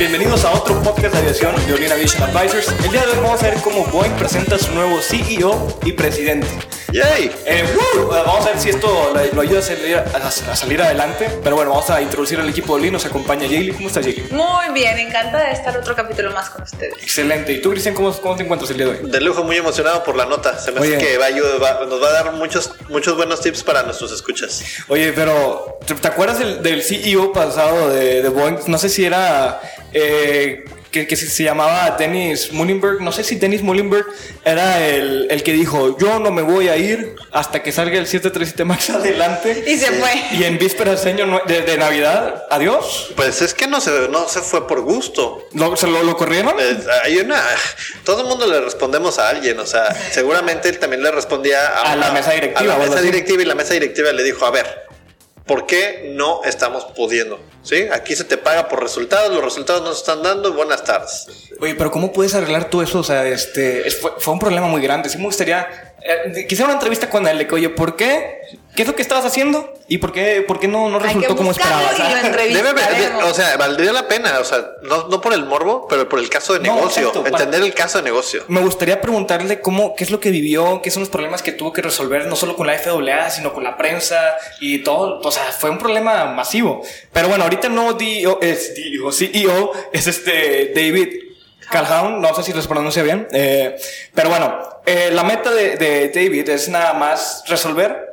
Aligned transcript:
Bienvenidos 0.00 0.46
a 0.46 0.52
otro 0.52 0.82
podcast 0.82 1.12
de 1.12 1.18
aviación 1.18 1.54
de 1.66 1.74
Olin 1.74 1.92
Aviation 1.92 2.22
Advisors. 2.22 2.72
El 2.86 2.90
día 2.90 3.04
de 3.04 3.12
hoy 3.12 3.18
vamos 3.22 3.42
a 3.42 3.50
ver 3.50 3.60
cómo 3.60 3.84
Boeing 3.84 4.14
presenta 4.14 4.54
a 4.54 4.58
su 4.58 4.72
nuevo 4.72 4.98
CEO 5.02 5.78
y 5.84 5.92
presidente. 5.92 6.48
¡Yay! 6.92 7.30
Eh. 7.46 7.64
Uh, 7.76 8.06
vamos 8.08 8.46
a 8.46 8.50
ver 8.50 8.58
si 8.60 8.70
esto 8.70 9.12
lo 9.32 9.40
ayuda 9.40 9.60
a 9.60 9.62
salir, 9.62 9.96
a, 9.96 10.02
a 10.16 10.56
salir 10.56 10.82
adelante. 10.82 11.28
Pero 11.42 11.56
bueno, 11.56 11.70
vamos 11.70 11.88
a 11.90 12.00
introducir 12.02 12.40
al 12.40 12.48
equipo 12.48 12.74
de 12.74 12.80
Olin. 12.82 12.92
Nos 12.92 13.06
acompaña 13.06 13.42
Jaylee. 13.48 13.72
¿Cómo 13.74 13.88
estás, 13.88 14.04
Jaylee? 14.04 14.26
Muy 14.30 14.72
bien, 14.74 14.98
encantada 14.98 15.46
de 15.46 15.52
estar 15.52 15.76
otro 15.76 15.94
capítulo 15.94 16.30
más 16.32 16.50
con 16.50 16.62
ustedes. 16.62 16.94
Excelente. 17.02 17.52
¿Y 17.52 17.60
tú, 17.62 17.70
Cristian, 17.70 17.94
cómo, 17.94 18.12
cómo 18.20 18.36
te 18.36 18.42
encuentras 18.42 18.70
el 18.72 18.76
día 18.78 18.86
de 18.86 18.92
hoy? 19.04 19.10
De 19.10 19.20
lujo, 19.20 19.44
muy 19.44 19.56
emocionado 19.56 20.02
por 20.02 20.16
la 20.16 20.26
nota. 20.26 20.58
Se 20.58 20.72
me 20.72 20.80
hace 20.80 20.98
que 20.98 21.16
va 21.18 21.26
a 21.26 21.28
ayudar- 21.28 21.62
va- 21.62 21.86
nos 21.86 22.02
va 22.02 22.08
a 22.08 22.12
dar 22.12 22.32
muchos, 22.32 22.72
muchos 22.88 23.16
buenos 23.16 23.40
tips 23.40 23.62
para 23.62 23.82
nuestros 23.84 24.10
escuchas. 24.12 24.62
Oye, 24.88 25.12
pero 25.12 25.78
¿te, 25.86 25.94
te 25.94 26.08
acuerdas 26.08 26.38
del, 26.38 26.62
del 26.62 26.82
CEO 26.82 27.32
pasado 27.32 27.90
de, 27.90 28.22
de 28.22 28.28
Boeing? 28.28 28.56
No 28.66 28.78
sé 28.78 28.88
si 28.88 29.04
era 29.04 29.60
eh, 29.92 30.64
que, 30.90 31.06
que 31.06 31.16
se, 31.16 31.42
llamaba 31.42 31.96
Dennis 31.98 32.52
Muhlenberg. 32.52 33.00
No 33.00 33.12
sé 33.12 33.24
si 33.24 33.36
Dennis 33.36 33.62
Muhlenberg 33.62 34.06
era 34.44 34.86
el, 34.86 35.28
el 35.30 35.42
que 35.42 35.52
dijo: 35.52 35.96
Yo 35.98 36.18
no 36.18 36.30
me 36.30 36.42
voy 36.42 36.68
a 36.68 36.76
ir 36.76 37.16
hasta 37.32 37.62
que 37.62 37.72
salga 37.72 37.98
el 37.98 38.06
737 38.06 38.64
Max 38.64 38.90
adelante. 38.90 39.64
Y 39.66 39.78
se 39.78 39.92
fue. 39.92 40.10
Y 40.32 40.44
en 40.44 40.58
vísperas 40.58 41.04
de, 41.04 41.14
de, 41.14 41.78
Navidad, 41.78 42.44
adiós. 42.50 43.12
Pues 43.16 43.42
es 43.42 43.54
que 43.54 43.66
no 43.66 43.80
se, 43.80 44.08
no 44.08 44.28
se 44.28 44.40
fue 44.40 44.66
por 44.66 44.80
gusto. 44.80 45.46
¿Lo, 45.52 45.76
¿Se 45.76 45.86
lo, 45.86 46.02
lo 46.02 46.16
corrieron? 46.16 46.54
Eh, 46.58 46.78
hay 47.04 47.18
una. 47.18 47.42
Todo 48.04 48.22
el 48.22 48.28
mundo 48.28 48.46
le 48.46 48.60
respondemos 48.60 49.18
a 49.18 49.28
alguien. 49.28 49.58
O 49.60 49.66
sea, 49.66 49.94
seguramente 50.10 50.68
él 50.68 50.78
también 50.78 51.02
le 51.02 51.10
respondía 51.10 51.66
a, 51.68 51.92
A 51.92 51.96
la 51.96 52.10
mesa 52.12 52.32
directiva, 52.32 52.74
A 52.74 52.78
la 52.78 52.84
mesa 52.84 53.00
directiva 53.00 53.42
y 53.42 53.46
la 53.46 53.54
mesa 53.54 53.74
directiva 53.74 54.12
le 54.12 54.22
dijo: 54.22 54.44
A 54.44 54.50
ver, 54.50 54.89
¿por 55.50 55.66
qué 55.66 56.12
no 56.14 56.42
estamos 56.44 56.84
pudiendo? 56.96 57.40
¿Sí? 57.64 57.88
Aquí 57.92 58.14
se 58.14 58.22
te 58.22 58.36
paga 58.36 58.68
por 58.68 58.80
resultados. 58.80 59.34
Los 59.34 59.42
resultados 59.42 59.82
no 59.82 59.90
están 59.92 60.22
dando. 60.22 60.52
Buenas 60.52 60.84
tardes. 60.84 61.26
Oye, 61.60 61.74
pero 61.74 61.90
¿cómo 61.90 62.12
puedes 62.12 62.34
arreglar 62.36 62.70
todo 62.70 62.82
eso? 62.82 63.00
O 63.00 63.02
sea, 63.02 63.26
este, 63.26 63.86
es- 63.88 63.98
fue, 64.00 64.12
fue 64.18 64.32
un 64.32 64.38
problema 64.38 64.68
muy 64.68 64.80
grande. 64.80 65.08
Sí 65.08 65.18
me 65.18 65.24
gustaría, 65.24 65.89
quisiera 66.48 66.64
una 66.66 66.74
entrevista 66.74 67.08
con 67.10 67.26
él, 67.26 67.38
de 67.38 67.46
que, 67.46 67.54
oye, 67.54 67.68
¿por 67.68 67.96
qué? 67.96 68.40
¿Qué 68.74 68.82
es 68.82 68.88
lo 68.88 68.94
que 68.94 69.02
estabas 69.02 69.24
haciendo? 69.26 69.74
¿Y 69.88 69.98
por 69.98 70.12
qué, 70.12 70.42
por 70.46 70.58
qué 70.60 70.68
no, 70.68 70.88
no 70.88 70.98
resultó 70.98 71.36
como 71.36 71.50
esperabas? 71.50 71.96
Ah, 71.98 72.20
Debe, 72.22 72.72
de- 72.72 73.14
o 73.24 73.34
sea, 73.34 73.56
valdría 73.56 73.92
la 73.92 74.06
pena, 74.08 74.38
o 74.40 74.44
sea, 74.44 74.64
no, 74.82 75.08
no 75.08 75.20
por 75.20 75.32
el 75.34 75.44
morbo, 75.44 75.86
pero 75.88 76.08
por 76.08 76.18
el 76.20 76.30
caso 76.30 76.52
de 76.54 76.60
No, 76.60 76.76
negocio, 76.76 77.08
exacto, 77.08 77.24
para- 77.24 77.44
entender 77.44 77.62
el 77.62 77.74
caso 77.74 77.98
de 77.98 78.04
negocio. 78.04 78.44
Me 78.48 78.60
gustaría 78.60 79.00
preguntarle 79.00 79.60
cómo, 79.60 79.94
qué 79.96 80.04
es 80.04 80.10
lo 80.10 80.20
que 80.20 80.30
vivió, 80.30 80.80
qué 80.82 80.90
son 80.90 81.00
los 81.00 81.10
problemas 81.10 81.42
que 81.42 81.52
tuvo 81.52 81.72
que 81.72 81.82
resolver, 81.82 82.26
no 82.26 82.36
solo 82.36 82.56
con 82.56 82.66
la 82.68 82.74
FAA, 82.78 83.28
sino 83.30 83.52
con 83.52 83.64
la 83.64 83.76
prensa 83.76 84.18
y 84.60 84.78
todo. 84.84 85.20
O 85.20 85.32
sea, 85.32 85.44
fue 85.52 85.68
un 85.70 85.78
problema 85.78 86.26
masivo. 86.26 86.82
Pero 87.12 87.28
bueno, 87.28 87.44
ahorita 87.44 87.66
el 87.66 87.74
nuevo 87.74 87.92
DEO, 87.94 88.38
es, 88.40 88.74
DEO, 88.74 89.10
CEO 89.12 89.72
es 89.92 90.06
este 90.06 90.72
David 90.74 91.08
Calhoun, 91.70 92.20
no 92.20 92.34
sé 92.34 92.42
si 92.44 92.52
les 92.52 92.66
pronuncia 92.66 93.02
bien. 93.02 93.28
eh, 93.32 93.76
pero 94.14 94.28
bueno, 94.28 94.58
eh, 94.86 95.10
la 95.12 95.24
meta 95.24 95.50
de, 95.52 95.76
de 95.76 96.08
David 96.08 96.48
es 96.48 96.68
nada 96.68 96.94
más 96.94 97.44
resolver 97.48 98.10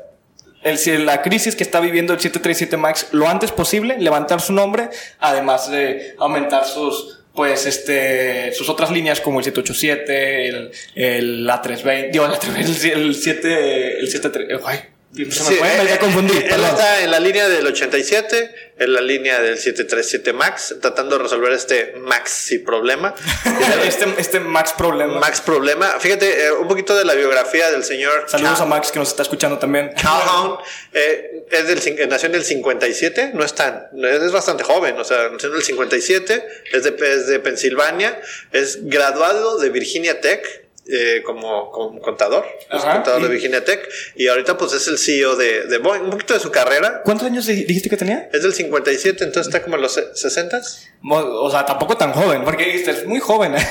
el, 0.63 1.05
la 1.05 1.21
crisis 1.21 1.55
que 1.55 1.63
está 1.63 1.79
viviendo 1.79 2.13
el 2.13 2.19
737 2.19 2.77
MAX 2.77 3.07
lo 3.11 3.27
antes 3.27 3.51
posible, 3.51 3.97
levantar 3.99 4.41
su 4.41 4.53
nombre, 4.53 4.89
además 5.19 5.69
de 5.69 6.15
aumentar 6.19 6.65
sus 6.65 7.13
pues 7.33 7.67
este 7.67 8.51
sus 8.53 8.67
otras 8.67 8.89
líneas 8.89 9.21
como 9.21 9.39
el 9.39 9.45
787, 9.45 10.47
el, 10.47 10.71
el 10.95 11.47
A320, 11.47 12.11
digo, 12.11 12.25
el, 12.25 12.31
A320, 12.31 12.91
el, 12.91 13.01
el 13.07 13.15
7 13.15 13.99
el 13.99 14.07
73, 14.09 14.61
ay, 14.65 14.79
se 15.15 15.31
Sí, 15.31 15.57
me 15.61 15.83
eh, 15.83 15.87
ya 15.87 15.99
confundí, 15.99 16.37
eh, 16.37 16.47
Él 16.49 16.63
está 16.63 17.01
en 17.01 17.11
la 17.11 17.19
línea 17.19 17.47
del 17.47 17.65
87, 17.65 18.55
en 18.77 18.93
la 18.93 19.01
línea 19.01 19.39
del 19.41 19.57
737 19.57 20.33
MAX, 20.33 20.75
tratando 20.81 21.17
de 21.17 21.23
resolver 21.23 21.51
este 21.53 21.95
maxi 21.97 22.59
problema. 22.59 23.15
este, 23.87 24.05
este 24.17 24.39
Max 24.39 24.73
problema. 24.77 25.19
Max 25.19 25.41
problema. 25.41 25.99
Fíjate, 25.99 26.45
eh, 26.47 26.51
un 26.51 26.67
poquito 26.67 26.95
de 26.95 27.05
la 27.05 27.13
biografía 27.15 27.71
del 27.71 27.83
señor 27.83 28.25
Saludos 28.27 28.53
Cal- 28.59 28.63
a 28.63 28.65
Max 28.65 28.91
que 28.91 28.99
nos 28.99 29.07
está 29.07 29.23
escuchando 29.23 29.57
también. 29.57 29.91
Calhoun. 29.99 30.57
Eh, 30.93 31.45
es 31.49 31.67
del, 31.67 32.09
nació 32.09 32.27
en 32.29 32.35
el 32.35 32.43
57, 32.43 33.31
no 33.33 33.43
es 33.45 33.55
tan, 33.55 33.87
es, 34.03 34.21
es 34.21 34.31
bastante 34.31 34.63
joven, 34.63 34.99
o 34.99 35.03
sea, 35.03 35.29
nació 35.31 35.49
en 35.49 35.55
el 35.55 35.63
57, 35.63 36.47
es 36.73 36.83
de, 36.83 36.95
es 37.15 37.27
de 37.27 37.39
Pensilvania, 37.39 38.19
es 38.51 38.79
graduado 38.85 39.57
de 39.57 39.69
Virginia 39.69 40.19
Tech. 40.21 40.66
Eh, 40.91 41.21
como, 41.25 41.71
como 41.71 41.99
contador, 42.01 42.45
es 42.71 42.81
contador 42.83 43.21
de 43.23 43.27
Virginia 43.29 43.63
Tech 43.65 43.87
y 44.15 44.27
ahorita 44.27 44.57
pues 44.57 44.73
es 44.73 44.87
el 44.87 44.97
CEO 44.97 45.35
de, 45.35 45.63
de 45.63 45.77
Boeing, 45.79 46.03
un 46.03 46.09
poquito 46.11 46.33
de 46.33 46.39
su 46.39 46.51
carrera, 46.51 47.01
¿Cuántos 47.03 47.27
años 47.27 47.45
di- 47.45 47.65
dijiste 47.65 47.89
que 47.89 47.97
tenía? 47.97 48.29
es 48.33 48.43
del 48.43 48.53
57, 48.53 49.23
entonces 49.23 49.47
está 49.53 49.63
como 49.63 49.75
en 49.75 49.81
los 49.83 49.93
se- 49.93 50.15
60. 50.15 50.61
Mo- 51.01 51.17
O 51.17 51.49
sea, 51.51 51.65
tampoco 51.65 51.95
tan 51.97 52.11
joven, 52.13 52.43
porque 52.43 52.65
dijiste, 52.65 52.91
es 52.91 53.05
muy 53.05 53.19
joven. 53.19 53.53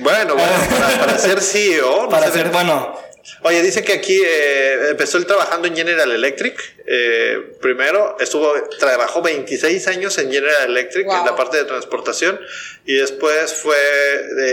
Bueno, 0.00 0.34
bueno, 0.34 0.52
para, 0.70 0.98
para 1.00 1.18
ser 1.18 1.40
CEO. 1.40 2.02
no 2.04 2.08
Para 2.08 2.30
ser, 2.30 2.50
bueno, 2.50 2.94
Oye, 3.42 3.62
dice 3.62 3.82
que 3.84 3.92
aquí 3.92 4.20
eh, 4.24 4.90
empezó 4.90 5.18
él 5.18 5.26
trabajando 5.26 5.68
en 5.68 5.76
General 5.76 6.10
Electric. 6.10 6.54
eh, 6.86 7.54
primero 7.60 8.16
estuvo, 8.20 8.52
trabajó 8.78 9.20
26 9.22 9.86
años 9.88 10.16
en 10.18 10.32
General 10.32 10.70
Electric 10.70 11.02
en 11.04 11.08
Wow. 11.16 11.26
la 11.26 11.36
parte 11.36 11.56
de 11.58 11.64
transportación 11.64 12.40
y 12.86 12.94
después 12.94 13.52
fue 13.54 13.76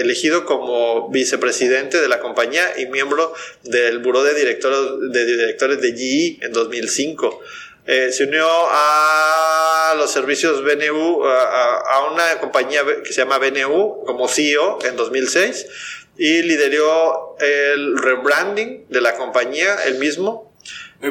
elegido 0.01 0.45
como 0.45 1.09
vicepresidente 1.09 2.01
de 2.01 2.07
la 2.09 2.19
compañía 2.19 2.73
y 2.77 2.87
miembro 2.87 3.33
del 3.63 3.99
buró 3.99 4.23
de 4.23 4.33
directores 4.33 4.79
de, 5.11 5.25
directores 5.25 5.79
de 5.81 5.93
GE 5.93 6.45
en 6.45 6.51
2005. 6.53 7.41
Eh, 7.87 8.11
se 8.11 8.23
unió 8.23 8.47
a 8.49 9.93
los 9.97 10.11
servicios 10.11 10.63
BNU, 10.63 11.23
a- 11.25 11.77
a 11.79 12.11
una 12.11 12.39
compañía 12.39 12.81
que 13.03 13.13
se 13.13 13.21
llama 13.21 13.37
BNU 13.37 14.03
como 14.05 14.27
CEO 14.27 14.79
en 14.85 14.95
2006 14.95 15.67
y 16.17 16.41
lideró 16.43 17.35
el 17.39 17.97
rebranding 17.97 18.85
de 18.89 19.01
la 19.01 19.15
compañía, 19.15 19.75
el 19.85 19.99
mismo. 19.99 20.44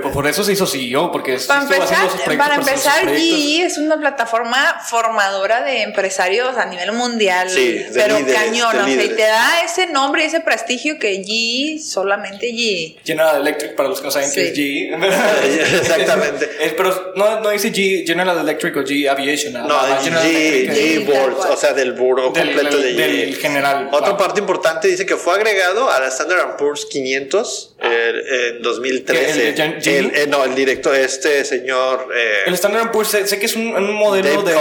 Pues 0.00 0.12
por 0.14 0.26
eso 0.26 0.42
se 0.44 0.52
hizo 0.52 0.66
CEO, 0.66 1.10
porque 1.12 1.36
Para 1.46 1.62
empezar, 1.62 2.08
para 2.38 2.54
empezar. 2.56 3.08
GE 3.16 3.62
es 3.64 3.78
una 3.78 3.96
plataforma 3.98 4.80
formadora 4.88 5.62
de 5.62 5.82
empresarios 5.82 6.56
a 6.56 6.66
nivel 6.66 6.92
mundial, 6.92 7.48
Sí, 7.50 7.72
de 7.72 7.90
pero 7.94 8.18
líderes, 8.18 8.42
cañón, 8.42 8.72
de 8.72 8.82
o 8.82 8.86
sea, 8.86 9.04
y 9.04 9.08
te 9.08 9.22
da 9.22 9.62
ese 9.64 9.86
nombre 9.88 10.22
y 10.24 10.26
ese 10.26 10.40
prestigio 10.40 10.98
que 10.98 11.22
GE, 11.24 11.78
solamente 11.82 12.48
GE. 12.52 12.96
General 13.04 13.40
Electric, 13.40 13.74
para 13.74 13.88
los 13.88 14.00
que 14.00 14.06
no 14.06 14.10
saben 14.10 14.30
que 14.32 14.48
es 14.48 14.54
Sí. 14.54 14.88
GE. 14.90 14.94
Exactamente. 15.78 16.50
Es- 16.60 16.72
pero 16.74 17.12
no, 17.16 17.40
no 17.40 17.50
dice 17.50 17.72
G, 17.72 18.06
General 18.06 18.38
Electric 18.38 18.76
o 18.76 18.80
G 18.80 19.08
Aviation. 19.08 19.52
No, 19.52 19.68
más. 19.68 19.98
de 19.98 20.04
General 20.04 20.26
G, 20.26 20.28
Electric 20.30 20.70
es- 20.70 20.78
G 20.78 20.82
G, 21.06 21.12
tal 21.12 21.30
Board, 21.30 21.50
o 21.52 21.56
sea, 21.56 21.72
del 21.72 21.92
buró 21.92 22.30
Del- 22.30 22.52
completo 22.54 22.78
del- 22.78 22.96
de 22.96 23.04
G. 23.06 23.20
del 23.26 23.36
general. 23.36 23.88
Otra 23.92 24.10
Wow. 24.10 24.18
parte 24.18 24.40
importante 24.40 24.88
dice 24.88 25.04
que 25.06 25.16
fue 25.16 25.34
agregado 25.34 25.90
a 25.90 26.00
la 26.00 26.08
Standard 26.08 26.56
Poor's 26.56 26.86
500 26.86 27.74
eh, 27.82 28.50
en 28.56 28.62
2013. 28.62 29.54
¿Que 29.84 29.98
el 29.98 30.14
eh, 30.14 30.26
no, 30.28 30.44
el 30.44 30.54
director, 30.54 30.94
este 30.94 31.44
señor. 31.44 32.08
eh, 32.14 32.42
El 32.46 32.54
Standard 32.54 32.90
Poor's 32.90 33.08
sé, 33.10 33.26
sé 33.26 33.38
que 33.38 33.46
es 33.46 33.56
un, 33.56 33.74
un 33.74 33.94
modelo 33.94 34.42
de, 34.42 34.56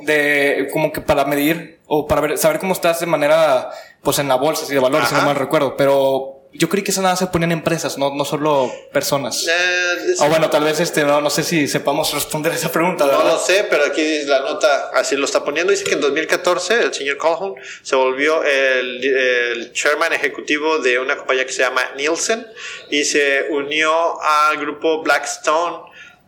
de 0.00 0.68
como 0.72 0.92
que 0.92 1.00
para 1.00 1.24
medir 1.24 1.78
o 1.86 2.06
para 2.06 2.20
ver, 2.20 2.38
saber 2.38 2.58
cómo 2.58 2.72
estás 2.72 3.00
de 3.00 3.06
manera 3.06 3.70
pues 4.02 4.18
en 4.18 4.28
la 4.28 4.36
bolsa 4.36 4.64
y 4.68 4.74
de 4.74 4.80
valores, 4.80 5.08
si 5.08 5.14
no 5.14 5.22
mal 5.22 5.36
recuerdo, 5.36 5.76
pero 5.76 6.35
yo 6.58 6.68
creí 6.68 6.82
que 6.84 6.90
eso 6.90 7.02
nada 7.02 7.16
se 7.16 7.26
ponían 7.26 7.52
empresas, 7.52 7.98
no, 7.98 8.14
no 8.14 8.24
solo 8.24 8.72
personas. 8.92 9.46
eh, 9.48 10.14
O 10.20 10.28
bueno, 10.28 10.48
tal 10.50 10.64
vez 10.64 10.80
este, 10.80 11.04
no, 11.04 11.20
no 11.20 11.30
sé 11.30 11.42
si 11.42 11.66
sepamos 11.68 12.12
responder 12.14 12.52
esa 12.52 12.70
pregunta, 12.72 13.04
No 13.06 13.10
¿verdad? 13.18 13.32
lo 13.32 13.38
sé, 13.38 13.66
pero 13.70 13.84
aquí 13.84 14.22
la 14.24 14.40
nota 14.40 14.90
así 14.94 15.16
lo 15.16 15.24
está 15.24 15.44
poniendo. 15.44 15.70
Dice 15.70 15.84
que 15.84 15.94
en 15.94 16.00
2014 16.00 16.82
el 16.82 16.94
señor 16.94 17.18
Calhoun 17.18 17.54
se 17.82 17.96
volvió 17.96 18.42
el, 18.44 19.04
el 19.04 19.72
chairman 19.72 20.12
ejecutivo 20.12 20.78
de 20.78 20.98
una 20.98 21.16
compañía 21.16 21.46
que 21.46 21.52
se 21.52 21.62
llama 21.62 21.82
Nielsen 21.96 22.46
y 22.90 23.04
se 23.04 23.46
unió 23.50 24.20
al 24.22 24.58
grupo 24.58 25.02
Blackstone 25.02 25.78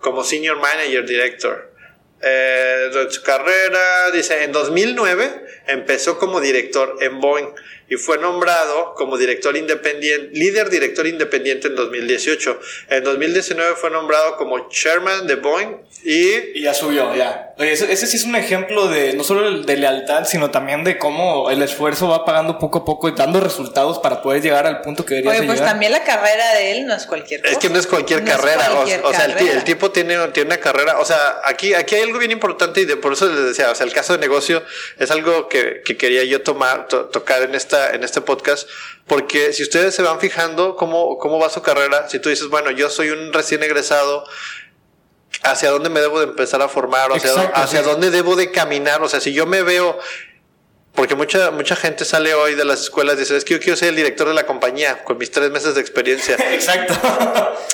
como 0.00 0.24
Senior 0.24 0.58
Manager 0.58 1.04
Director. 1.06 1.72
Eh, 2.20 2.90
su 3.10 3.22
carrera, 3.22 4.10
dice, 4.12 4.42
en 4.42 4.50
2009 4.52 5.46
empezó 5.68 6.18
como 6.18 6.40
director 6.40 6.96
en 7.00 7.20
Boeing 7.20 7.48
y 7.88 7.96
fue 7.96 8.18
nombrado 8.18 8.94
como 8.94 9.16
director 9.16 9.56
independiente, 9.56 10.30
líder 10.38 10.70
director 10.70 11.06
independiente 11.06 11.68
en 11.68 11.76
2018. 11.76 12.60
En 12.90 13.04
2019 13.04 13.74
fue 13.76 13.90
nombrado 13.90 14.36
como 14.36 14.68
chairman 14.68 15.26
de 15.26 15.36
Boeing 15.36 15.76
y... 16.04 16.58
Y 16.58 16.62
ya 16.62 16.74
subió, 16.74 17.14
ya. 17.14 17.54
Oye, 17.58 17.72
ese, 17.72 17.90
ese 17.92 18.06
sí 18.06 18.16
es 18.18 18.24
un 18.24 18.36
ejemplo 18.36 18.88
de 18.88 19.14
no 19.14 19.24
solo 19.24 19.62
de 19.62 19.76
lealtad, 19.76 20.24
sino 20.24 20.50
también 20.50 20.84
de 20.84 20.96
cómo 20.98 21.50
el 21.50 21.60
esfuerzo 21.62 22.08
va 22.08 22.24
pagando 22.24 22.58
poco 22.58 22.78
a 22.78 22.84
poco 22.84 23.08
y 23.08 23.12
dando 23.12 23.40
resultados 23.40 23.98
para 23.98 24.22
poder 24.22 24.42
llegar 24.42 24.66
al 24.66 24.80
punto 24.82 25.04
que 25.04 25.14
debería 25.16 25.38
Oye, 25.40 25.46
pues 25.46 25.58
llegar. 25.58 25.72
también 25.72 25.92
la 25.92 26.04
carrera 26.04 26.54
de 26.54 26.72
él 26.72 26.86
no 26.86 26.94
es 26.94 27.06
cualquier 27.06 27.40
cosa. 27.40 27.52
Es 27.52 27.58
que 27.58 27.68
no 27.68 27.78
es 27.78 27.86
cualquier 27.86 28.22
No 28.22 28.30
es 28.30 28.36
carrera, 28.36 28.70
o- 28.70 28.74
cualquier 28.76 29.00
o, 29.04 29.12
sea, 29.12 29.24
el, 29.24 29.48
el 29.48 29.64
tipo 29.64 29.90
tiene, 29.90 30.16
tiene 30.28 30.48
una 30.48 30.58
carrera, 30.60 30.98
o 31.00 31.04
sea, 31.04 31.40
aquí, 31.44 31.74
aquí 31.74 31.96
hay 31.96 32.02
algo 32.02 32.18
bien 32.18 32.30
importante 32.30 32.80
y 32.80 32.84
de, 32.84 32.96
por 32.96 33.14
eso 33.14 33.26
les 33.26 33.44
decía, 33.46 33.70
o 33.70 33.74
sea, 33.74 33.86
el 33.86 33.92
caso 33.92 34.12
de 34.12 34.20
negocio 34.20 34.62
es 34.98 35.10
algo 35.10 35.48
que, 35.48 35.82
que 35.84 35.96
quería 35.96 36.22
yo 36.24 36.42
tomar, 36.42 36.86
to- 36.86 37.06
tocar 37.06 37.42
en 37.42 37.54
esta, 37.56 37.77
en 37.86 38.04
este 38.04 38.20
podcast, 38.20 38.68
porque 39.06 39.52
si 39.52 39.62
ustedes 39.62 39.94
se 39.94 40.02
van 40.02 40.20
fijando 40.20 40.76
cómo, 40.76 41.18
cómo 41.18 41.38
va 41.38 41.48
su 41.50 41.62
carrera, 41.62 42.08
si 42.08 42.18
tú 42.18 42.28
dices, 42.28 42.48
bueno, 42.48 42.70
yo 42.70 42.90
soy 42.90 43.10
un 43.10 43.32
recién 43.32 43.62
egresado, 43.62 44.24
hacia 45.42 45.70
dónde 45.70 45.88
me 45.88 46.00
debo 46.00 46.20
de 46.20 46.26
empezar 46.26 46.62
a 46.62 46.68
formar, 46.68 47.10
o 47.10 47.14
hacia, 47.14 47.30
Exacto, 47.30 47.60
hacia 47.60 47.80
sí. 47.80 47.84
dónde 47.84 48.10
debo 48.10 48.36
de 48.36 48.50
caminar, 48.50 49.02
o 49.02 49.08
sea, 49.08 49.20
si 49.20 49.32
yo 49.32 49.46
me 49.46 49.62
veo 49.62 49.98
porque 50.98 51.14
mucha, 51.14 51.52
mucha 51.52 51.76
gente 51.76 52.04
sale 52.04 52.34
hoy 52.34 52.56
de 52.56 52.64
las 52.64 52.80
escuelas 52.80 53.14
y 53.14 53.18
dice, 53.20 53.36
es 53.36 53.44
que 53.44 53.54
yo 53.54 53.60
quiero 53.60 53.76
ser 53.76 53.90
el 53.90 53.94
director 53.94 54.26
de 54.26 54.34
la 54.34 54.46
compañía 54.46 55.04
con 55.04 55.16
mis 55.16 55.30
tres 55.30 55.48
meses 55.52 55.76
de 55.76 55.80
experiencia. 55.80 56.34
Exacto. 56.52 56.92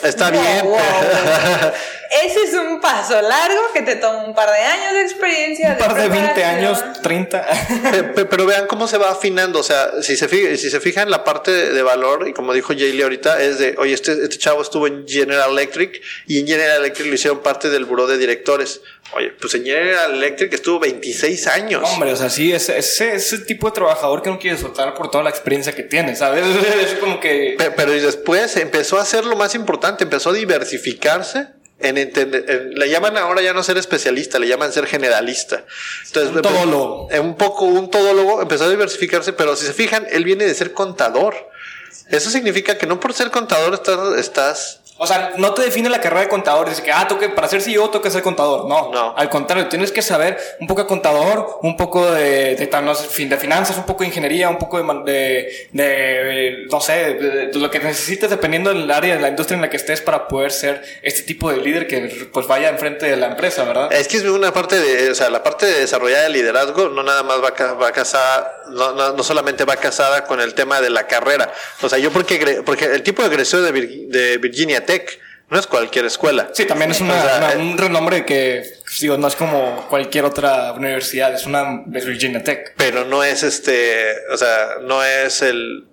Está 0.02 0.30
bien. 0.30 0.60
wow, 0.62 0.72
wow. 0.72 0.78
Ese 2.22 2.42
es 2.44 2.54
un 2.54 2.80
paso 2.80 3.20
largo 3.20 3.60
que 3.72 3.82
te 3.82 3.96
toma 3.96 4.24
un 4.24 4.34
par 4.34 4.50
de 4.50 4.58
años 4.58 4.92
de 4.94 5.00
experiencia. 5.02 5.70
Un 5.72 5.78
par 5.78 5.94
de 5.94 6.08
20 6.08 6.32
preparación. 6.34 6.56
años, 6.84 7.02
30. 7.02 7.46
Pe- 7.92 8.02
pe- 8.04 8.24
Pero 8.26 8.46
vean 8.46 8.66
cómo 8.66 8.86
se 8.86 8.98
va 8.98 9.10
afinando. 9.10 9.58
O 9.58 9.62
sea, 9.62 10.02
si 10.02 10.16
se, 10.16 10.28
fija, 10.28 10.56
si 10.56 10.70
se 10.70 10.80
fijan 10.80 11.10
la 11.10 11.24
parte 11.24 11.50
de, 11.50 11.82
valor, 11.82 12.28
y 12.28 12.32
como 12.32 12.52
dijo 12.52 12.68
Jaylee 12.72 13.02
ahorita, 13.02 13.40
es 13.42 13.58
de, 13.58 13.74
oye, 13.78 13.94
este, 13.94 14.12
este 14.12 14.38
chavo 14.38 14.62
estuvo 14.62 14.86
en 14.86 15.06
General 15.08 15.50
Electric 15.50 16.00
y 16.26 16.40
en 16.40 16.46
General 16.46 16.78
Electric 16.78 17.06
lo 17.08 17.14
hicieron 17.14 17.40
parte 17.40 17.70
del 17.70 17.84
buró 17.84 18.06
de 18.06 18.16
directores. 18.18 18.80
Oye, 19.12 19.30
pues 19.40 19.54
en 19.54 19.64
General 19.64 20.12
Electric 20.14 20.52
estuvo 20.54 20.78
26 20.80 21.46
años. 21.46 21.82
Hombre, 21.84 22.12
o 22.12 22.16
sea, 22.16 22.30
sí, 22.30 22.52
ese, 22.52 22.78
ese, 22.78 23.14
ese 23.14 23.38
tipo 23.38 23.68
de 23.68 23.74
trabajador 23.74 24.22
que 24.22 24.30
no 24.30 24.38
quiere 24.38 24.56
soltar 24.56 24.94
por 24.94 25.10
toda 25.10 25.22
la 25.24 25.30
experiencia 25.30 25.74
que 25.74 25.82
tiene, 25.82 26.16
¿sabes? 26.16 26.44
Es 26.84 26.94
como 26.94 27.20
que... 27.20 27.54
Pe- 27.58 27.70
Pero 27.72 27.94
y 27.94 28.00
después 28.00 28.56
empezó 28.56 28.98
a 28.98 29.02
hacer 29.02 29.24
lo 29.24 29.36
más 29.36 29.54
importante, 29.54 30.04
empezó 30.04 30.30
a 30.30 30.32
diversificarse. 30.32 31.46
En 31.80 31.98
entender, 31.98 32.44
en- 32.48 32.74
le 32.78 32.88
llaman 32.88 33.16
ahora 33.18 33.42
ya 33.42 33.52
no 33.52 33.62
ser 33.62 33.76
especialista, 33.78 34.38
le 34.38 34.46
llaman 34.46 34.72
ser 34.72 34.86
generalista. 34.86 35.64
Entonces, 36.06 36.34
Un 36.34 36.42
todólogo. 36.42 37.08
empe- 37.10 37.20
Un 37.20 37.36
poco 37.36 37.64
un 37.64 37.90
todólogo, 37.90 38.40
empezó 38.40 38.64
a 38.64 38.68
diversificarse, 38.70 39.32
pero 39.32 39.56
si 39.56 39.66
se 39.66 39.72
fijan, 39.72 40.06
él 40.10 40.24
viene 40.24 40.44
de 40.46 40.54
ser 40.54 40.72
contador. 40.72 41.34
Eso 42.10 42.30
significa 42.30 42.78
que 42.78 42.86
no 42.86 43.00
por 43.00 43.12
ser 43.12 43.30
contador 43.30 43.74
estás, 43.74 44.18
estás 44.18 44.80
O 44.96 45.06
sea, 45.06 45.32
no 45.38 45.52
te 45.54 45.62
define 45.62 45.88
la 45.90 46.00
carrera 46.00 46.22
de 46.22 46.28
contador. 46.28 46.68
Dice 46.68 46.82
que, 46.82 46.92
ah, 46.92 47.06
tú 47.08 47.18
que 47.18 47.28
para 47.28 47.48
ser 47.48 47.60
CEO 47.60 47.90
que 48.00 48.10
ser 48.10 48.22
contador. 48.22 48.66
No, 48.68 48.90
No. 48.92 49.14
Al 49.16 49.28
contrario, 49.28 49.68
tienes 49.68 49.90
que 49.90 50.02
saber 50.02 50.38
un 50.60 50.66
poco 50.66 50.82
de 50.82 50.86
contador, 50.88 51.58
un 51.62 51.76
poco 51.76 52.10
de, 52.12 52.54
de, 52.56 52.80
no 52.82 52.94
sé, 52.94 53.26
de 53.26 53.36
finanzas, 53.36 53.76
un 53.76 53.84
poco 53.86 54.02
de 54.02 54.08
ingeniería, 54.08 54.48
un 54.48 54.58
poco 54.58 54.78
de, 54.82 55.68
de, 55.72 55.82
de, 55.82 56.66
no 56.70 56.80
sé, 56.80 57.14
de, 57.14 57.50
lo 57.58 57.70
que 57.70 57.78
necesites 57.80 58.30
dependiendo 58.30 58.70
del 58.70 58.90
área 58.90 59.14
de 59.16 59.20
la 59.20 59.28
industria 59.28 59.56
en 59.56 59.62
la 59.62 59.70
que 59.70 59.76
estés 59.76 60.00
para 60.00 60.28
poder 60.28 60.52
ser 60.52 60.82
este 61.02 61.22
tipo 61.22 61.50
de 61.50 61.58
líder 61.58 61.86
que 61.86 62.28
pues 62.32 62.46
vaya 62.46 62.68
enfrente 62.68 63.06
de 63.06 63.16
la 63.16 63.26
empresa, 63.28 63.64
¿verdad? 63.64 63.92
Es 63.92 64.08
que 64.08 64.18
es 64.18 64.24
una 64.24 64.52
parte 64.52 64.78
de, 64.80 65.10
o 65.10 65.14
sea, 65.14 65.30
la 65.30 65.42
parte 65.42 65.66
de 65.66 65.80
desarrollar 65.80 66.26
el 66.26 66.32
liderazgo 66.32 66.88
no 66.88 67.02
nada 67.02 67.22
más 67.22 67.38
va, 67.42 67.50
va 67.74 67.92
casada, 67.92 68.62
no, 68.70 68.92
no, 68.92 69.12
no 69.12 69.22
solamente 69.22 69.64
va 69.64 69.76
casada 69.76 70.24
con 70.24 70.40
el 70.40 70.54
tema 70.54 70.80
de 70.80 70.90
la 70.90 71.06
carrera. 71.06 71.52
O 71.82 71.88
sea, 71.88 71.98
yo 71.98 72.10
porque, 72.10 72.62
porque 72.64 72.84
el 72.86 73.02
tipo 73.02 73.22
de 73.22 73.28
egresado 73.28 73.62
de, 73.62 73.72
Vir- 73.72 74.08
de 74.08 74.38
Virginia 74.38 74.83
Tech 74.84 75.20
no 75.50 75.58
es 75.58 75.66
cualquier 75.66 76.06
escuela. 76.06 76.48
Sí, 76.52 76.64
también 76.64 76.90
es 76.90 77.00
una, 77.00 77.14
O 77.18 77.22
sea, 77.22 77.36
una- 77.38 77.52
eh, 77.52 77.56
un 77.58 77.76
renombre 77.78 78.24
que, 78.24 78.62
digo, 79.00 79.16
no 79.18 79.28
es 79.28 79.36
como 79.36 79.86
cualquier 79.88 80.24
otra 80.24 80.72
universidad, 80.72 81.32
es 81.34 81.44
una 81.46 81.82
Virginia 81.86 82.42
Tech. 82.42 82.74
Pero 82.76 83.04
no 83.04 83.22
es 83.22 83.42
este, 83.42 84.14
o 84.32 84.36
sea, 84.36 84.76
no 84.82 85.04
es 85.04 85.42
el, 85.42 85.86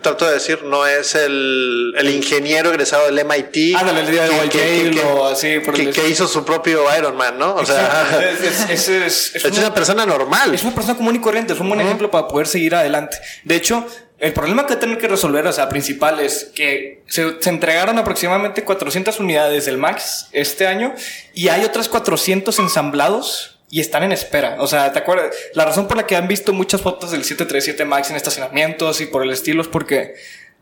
trato 0.00 0.26
de 0.26 0.34
decir, 0.34 0.62
no 0.62 0.86
es 0.86 1.16
el, 1.16 1.92
el 1.98 2.10
ingeniero 2.10 2.70
egresado 2.70 3.06
del 3.06 3.18
MIT. 3.24 3.74
El 3.80 4.10
día 4.10 4.22
de 4.22 4.48
que- 4.48 4.48
que- 4.48 4.90
que- 4.92 5.00
o 5.02 5.26
así 5.26 5.58
por 5.58 5.74
el 5.78 5.92
que, 5.92 6.08
hizo 6.08 6.28
su 6.28 6.44
propio 6.44 6.84
Iron 6.96 7.16
Man, 7.16 7.36
¿no? 7.38 7.56
O 7.56 7.66
sea, 7.66 8.06
es, 8.40 8.70
es- 8.70 8.88
es- 8.88 9.34
es- 9.34 9.44
una- 9.44 9.58
una 9.58 9.74
persona 9.74 10.06
normal. 10.06 10.54
Es 10.54 10.62
una 10.62 10.74
persona 10.74 10.96
común 10.96 11.16
y 11.16 11.20
corriente, 11.20 11.52
es 11.54 11.58
un 11.60 11.68
buen 11.68 11.80
ejemplo 11.80 12.08
para 12.10 12.28
poder 12.28 12.46
seguir 12.46 12.76
adelante. 12.76 13.16
De 13.42 13.56
hecho, 13.56 13.84
el 14.22 14.32
problema 14.32 14.66
que 14.66 14.76
tener 14.76 14.98
que 14.98 15.08
resolver, 15.08 15.44
o 15.48 15.52
sea, 15.52 15.68
principal 15.68 16.20
es 16.20 16.52
que 16.54 17.02
se, 17.08 17.42
se 17.42 17.50
entregaron 17.50 17.98
aproximadamente 17.98 18.62
400 18.62 19.18
unidades 19.18 19.64
del 19.64 19.78
Max 19.78 20.28
este 20.30 20.68
año 20.68 20.94
y 21.34 21.48
hay 21.48 21.64
otras 21.64 21.88
400 21.88 22.56
ensamblados 22.60 23.58
y 23.68 23.80
están 23.80 24.04
en 24.04 24.12
espera. 24.12 24.58
O 24.60 24.68
sea, 24.68 24.92
¿te 24.92 25.00
acuerdas? 25.00 25.34
La 25.54 25.64
razón 25.64 25.88
por 25.88 25.96
la 25.96 26.06
que 26.06 26.14
han 26.14 26.28
visto 26.28 26.52
muchas 26.52 26.82
fotos 26.82 27.10
del 27.10 27.24
737 27.24 27.84
Max 27.84 28.10
en 28.10 28.16
estacionamientos 28.16 29.00
y 29.00 29.06
por 29.06 29.24
el 29.24 29.32
estilo 29.32 29.60
es 29.60 29.66
porque 29.66 30.14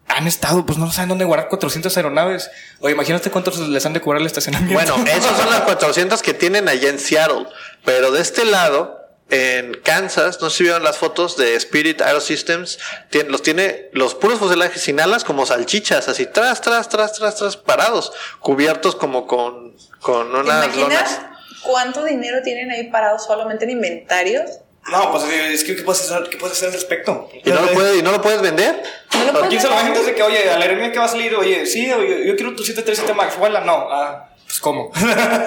han 0.09 0.27
estado, 0.27 0.65
pues 0.65 0.79
no 0.79 0.91
saben 0.91 1.11
dónde 1.11 1.27
guardar 1.27 1.49
400 1.51 1.95
aeronaves. 1.99 2.51
Oye, 2.81 2.95
imagínate 2.95 3.31
cuántos 3.31 3.59
les 3.59 3.85
han 3.85 3.93
de 3.93 4.01
cobrar 4.01 4.23
el 4.23 4.27
estacionamiento. 4.27 4.73
Bueno, 4.73 5.05
esos 5.11 5.37
son 5.37 5.51
las 5.51 5.61
400 5.61 6.23
que 6.23 6.33
tienen 6.33 6.67
allá 6.67 6.89
en 6.89 6.99
Seattle. 6.99 7.47
Pero 7.85 8.11
de 8.11 8.23
este 8.23 8.47
lado, 8.47 9.00
en 9.31 9.75
Kansas, 9.85 10.41
no 10.41 10.51
sé 10.51 10.57
si 10.59 10.63
vieron 10.65 10.83
las 10.83 10.99
fotos 10.99 11.37
de 11.37 11.55
Spirit 11.57 12.01
Aerosystems, 12.03 12.79
tien- 13.11 13.29
los 13.29 13.43
tiene 13.43 13.89
los 13.93 14.15
puros 14.15 14.39
fuselajes 14.39 14.83
sin 14.83 15.01
alas 15.01 15.25
como 15.25 15.47
salchichas, 15.47 16.09
así 16.09 16.27
tras, 16.27 16.61
tras, 16.61 16.89
tras, 16.89 17.13
tras, 17.15 17.37
tras, 17.37 17.57
parados, 17.57 18.13
cubiertos 18.41 18.97
como 18.97 19.27
con, 19.27 19.77
con 20.01 20.31
¿Te 20.33 20.39
unas 20.39 20.65
imaginas 20.67 20.79
lonas. 20.79 21.21
cuánto 21.63 22.05
dinero 22.05 22.39
tienen 22.43 22.71
ahí 22.71 22.91
parado 22.91 23.19
solamente 23.19 23.65
en 23.65 23.71
inventarios? 23.71 24.51
No, 24.91 25.13
pues 25.13 25.25
es 25.25 25.63
que 25.63 25.77
¿qué 25.77 25.83
puedes 25.83 26.01
hacer, 26.11 26.29
qué 26.31 26.39
puedes 26.39 26.57
hacer 26.57 26.69
al 26.69 26.75
respecto? 26.75 27.29
¿Y 27.45 27.51
no, 27.51 27.61
lo 27.61 27.69
puede- 27.73 27.99
¿Y 27.99 28.03
no 28.03 28.13
lo 28.13 28.23
puedes 28.23 28.41
vender? 28.41 28.83
No 29.13 29.25
lo 29.25 29.29
¿A 29.31 29.33
puedes 29.35 29.49
quién 29.51 29.61
se 29.61 29.69
lo 29.69 30.05
de 30.07 30.15
que, 30.15 30.23
oye, 30.23 30.51
a 30.51 30.57
la 30.59 30.65
aerolínea 30.65 30.91
que 30.91 30.99
va 30.99 31.05
a 31.05 31.09
salir, 31.09 31.35
oye, 31.37 31.67
sí, 31.67 31.93
oye, 31.93 32.27
yo 32.27 32.35
quiero 32.35 32.57
tu 32.57 32.65
737 32.65 33.13
Max, 33.15 33.35
igual 33.37 33.65
no, 33.67 33.89
ah, 33.93 34.30
cómo. 34.61 34.93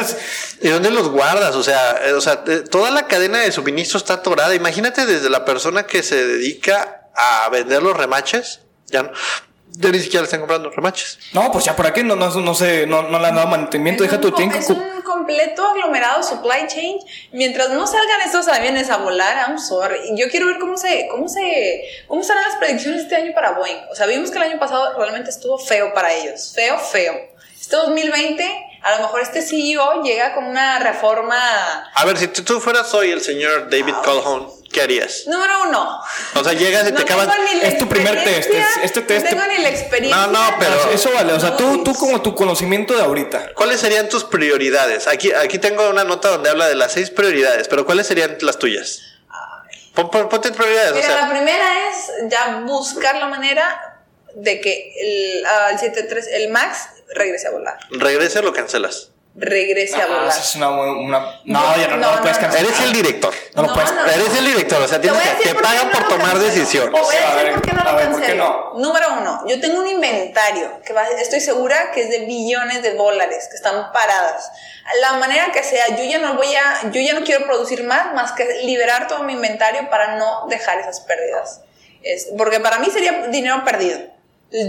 ¿Y 0.62 0.70
dónde 0.70 0.92
los 0.92 1.10
guardas? 1.10 1.56
O 1.56 1.64
sea, 1.64 2.02
eh, 2.06 2.14
o 2.14 2.22
sea, 2.22 2.44
eh, 2.48 2.64
toda 2.70 2.92
la 2.92 3.08
cadena 3.08 3.40
de 3.40 3.52
suministro 3.52 3.98
está 3.98 4.16
atorada. 4.16 4.54
Imagínate 4.56 5.06
desde 5.06 5.30
la 5.30 5.46
persona 5.46 5.84
que 5.84 6.04
se 6.04 6.26
dedica 6.26 7.10
a 7.16 7.50
vender 7.50 7.84
los 7.84 7.96
remaches, 7.96 8.62
ya 8.88 9.04
no, 9.04 9.12
ya 9.76 9.90
ni 9.90 10.00
siquiera 10.00 10.22
le 10.22 10.26
están 10.26 10.40
comprando 10.40 10.70
remaches. 10.70 11.20
no, 11.34 11.52
pues 11.52 11.66
ya 11.66 11.76
por 11.76 11.88
aquí 11.88 12.04
no, 12.04 12.16
no, 12.16 12.30
no 12.30 12.54
sé, 12.54 12.86
no, 12.86 13.04
no 13.04 13.20
le 13.20 13.28
han 13.28 13.36
dado 13.36 13.48
mantenimiento, 13.48 14.04
Es 14.04 14.12
deja 14.12 14.22
tu 14.22 14.32
tiempo. 14.32 14.58
Es 14.58 14.70
un 14.70 15.02
completo 15.04 15.66
aglomerado 15.66 16.22
supply 16.22 16.68
chain. 16.68 17.00
Mientras 17.32 17.70
no 17.72 17.88
salgan 17.88 18.22
estos 18.26 18.48
aviones 18.48 18.90
a 18.90 18.98
volar, 18.98 19.48
I'm 19.48 19.58
sorry. 19.58 20.00
Yo 20.16 20.28
quiero 20.30 20.48
ver 20.48 20.60
cómo 20.60 20.78
se, 20.78 21.08
cómo 21.10 21.28
se, 21.28 21.84
cómo 22.08 22.24
serán 22.24 22.44
las 22.44 22.56
predicciones 22.58 23.02
este 23.02 23.16
año 23.16 23.32
para 23.34 23.52
Boeing. 23.54 23.78
O 23.92 23.96
sea, 23.96 24.06
vimos 24.06 24.32
que 24.32 24.38
el 24.38 24.44
año 24.44 24.60
pasado 24.60 24.98
realmente 24.98 25.30
estuvo 25.30 25.58
feo 25.58 25.94
para 25.94 26.14
ellos. 26.14 26.52
Feo, 26.54 26.78
feo. 26.78 27.14
Este 27.60 27.76
2020, 27.76 28.44
a 28.84 28.92
lo 28.96 29.00
mejor 29.04 29.22
este 29.22 29.42
CEO 29.42 30.04
llega 30.04 30.34
con 30.34 30.46
una 30.46 30.80
reforma. 30.80 31.90
A 31.94 32.06
ver, 32.06 32.18
si 32.18 32.28
tú, 32.28 32.44
tú 32.44 32.60
fueras 32.60 32.94
hoy 32.94 33.12
el 33.12 33.22
señor 33.22 33.70
David 33.70 33.94
Calhoun, 34.04 34.50
¿qué 34.72 34.82
harías? 34.82 35.24
Número 35.28 35.64
uno. 35.64 36.02
O 36.36 36.44
sea, 36.44 36.54
llegas 36.54 36.88
y 36.90 36.92
te 36.92 37.04
No 37.06 37.26
ni 37.26 37.60
la 37.62 37.68
Es 37.68 37.78
tu 37.78 37.88
primer 37.88 38.16
test, 38.24 38.38
experiencia, 38.38 38.82
es- 38.82 38.86
este 38.86 39.02
test 39.02 39.24
No 39.26 39.30
tengo 39.30 39.44
te- 39.44 39.58
ni 39.58 39.64
la 39.64 39.70
experiencia. 39.70 40.28
No, 40.28 40.34
no, 40.34 40.56
pero- 40.60 40.74
Ah, 40.74 40.90
Eso 40.94 41.12
vale, 41.14 41.34
o 41.34 41.40
sea, 41.40 41.56
tú, 41.56 41.78
No, 41.78 41.84
tú 41.84 41.94
como 41.96 42.22
tu 42.22 42.36
conocimiento 42.36 42.94
de 42.94 43.02
ahorita. 43.04 43.54
¿Cuáles 43.56 43.80
serían 43.80 44.10
tus 44.10 44.24
prioridades? 44.26 45.08
Aquí, 45.08 45.32
aquí 45.32 45.60
tengo 45.60 45.90
una 45.90 46.04
nota 46.04 46.30
donde 46.30 46.50
habla 46.50 46.68
de 46.68 46.76
las 46.76 46.92
seis 46.92 47.10
prioridades, 47.10 47.68
pero 47.68 47.86
¿cuáles 47.86 48.08
serían 48.08 48.38
las 48.42 48.60
tuyas? 48.60 49.02
Pon- 49.96 50.10
pon- 50.10 50.28
ponte 50.28 50.52
prioridades. 50.52 50.92
o 50.92 50.96
Mira, 50.96 51.08
sea, 51.08 51.22
la 51.22 51.30
primera 51.30 51.88
es 51.90 52.12
ya 52.32 52.62
buscar 52.66 53.16
la 53.16 53.28
manera 53.28 53.93
de 54.36 54.60
que 54.62 54.94
el, 55.00 55.46
ah, 55.46 55.70
el 55.72 55.80
73, 55.80 56.28
el 56.34 56.50
Max 56.50 56.88
regrese 57.16 57.48
a 57.48 57.52
volar. 57.52 57.78
regrese 57.92 58.40
o 58.40 58.42
lo 58.42 58.54
cancelas. 58.54 59.10
Regrese 59.36 59.96
a 59.96 60.04
Ah, 60.04 60.08
volar. 60.08 60.28
es 60.30 60.56
una, 60.56 60.70
una- 60.70 61.42
no, 61.46 61.76
ya 61.76 61.88
no, 61.88 61.98
no, 61.98 62.08
No, 62.08 62.16
lo 62.18 62.22
puedes 62.22 62.38
cancelar. 62.38 62.66
Eres 62.68 62.80
el 62.82 62.94
director. 62.94 63.34
No 63.56 63.64
lo 63.64 63.74
puedes. 63.74 63.92
no. 63.92 64.06
Eres 64.06 64.36
el 64.38 64.46
director, 64.46 64.80
o 64.80 64.88
sea, 64.88 65.02
Te 65.02 65.08
tienes 65.10 65.28
que, 65.42 65.50
te 65.50 65.56
pagan 65.56 65.88
no 65.88 65.92
por 65.92 66.08
tomar 66.08 66.34
cancelo. 66.34 66.44
decisiones. 66.54 66.94
Te 66.94 67.02
voy 67.02 67.16
a 67.16 67.36
ver, 67.36 67.54
por 67.54 67.62
qué 67.64 67.74
no 67.74 67.84
lo 67.84 67.96
ver, 67.96 68.06
¿por 68.12 68.20
qué 68.22 68.26
cancelo. 68.28 68.72
no? 68.76 68.80
Número 68.80 69.08
uno, 69.20 69.44
yo 69.48 69.60
tengo 69.60 69.80
un 69.80 69.88
inventario 69.88 70.80
que 70.86 70.94
va- 70.94 71.08
estoy 71.10 71.40
segura 71.40 71.90
que 71.92 72.02
es 72.04 72.10
de 72.12 72.20
billones 72.26 72.84
de 72.84 72.94
dólares 72.94 73.48
que 73.50 73.56
están 73.56 73.92
paradas. 73.92 74.52
La 75.02 75.14
manera 75.14 75.52
que 75.52 75.64
sea, 75.64 75.88
yo 75.96 76.04
ya 76.04 76.20
no 76.20 76.36
voy 76.36 76.54
a, 76.56 76.92
yo 76.92 77.02
ya 77.02 77.14
no 77.14 77.24
quiero 77.26 77.44
producir 77.46 77.84
más, 77.86 78.14
más 78.14 78.34
que 78.34 78.46
liberar 78.66 79.08
todo 79.08 79.24
mi 79.24 79.34
inventario 79.34 79.90
para 79.90 80.16
no 80.18 80.46
dejar 80.48 80.78
esas 80.80 81.00
pérdidas. 81.02 81.62
Es- 82.04 82.28
porque 82.38 82.60
para 82.60 82.78
mí 82.78 82.88
sería 82.92 83.26
dinero 83.30 83.64
perdido. 83.66 84.00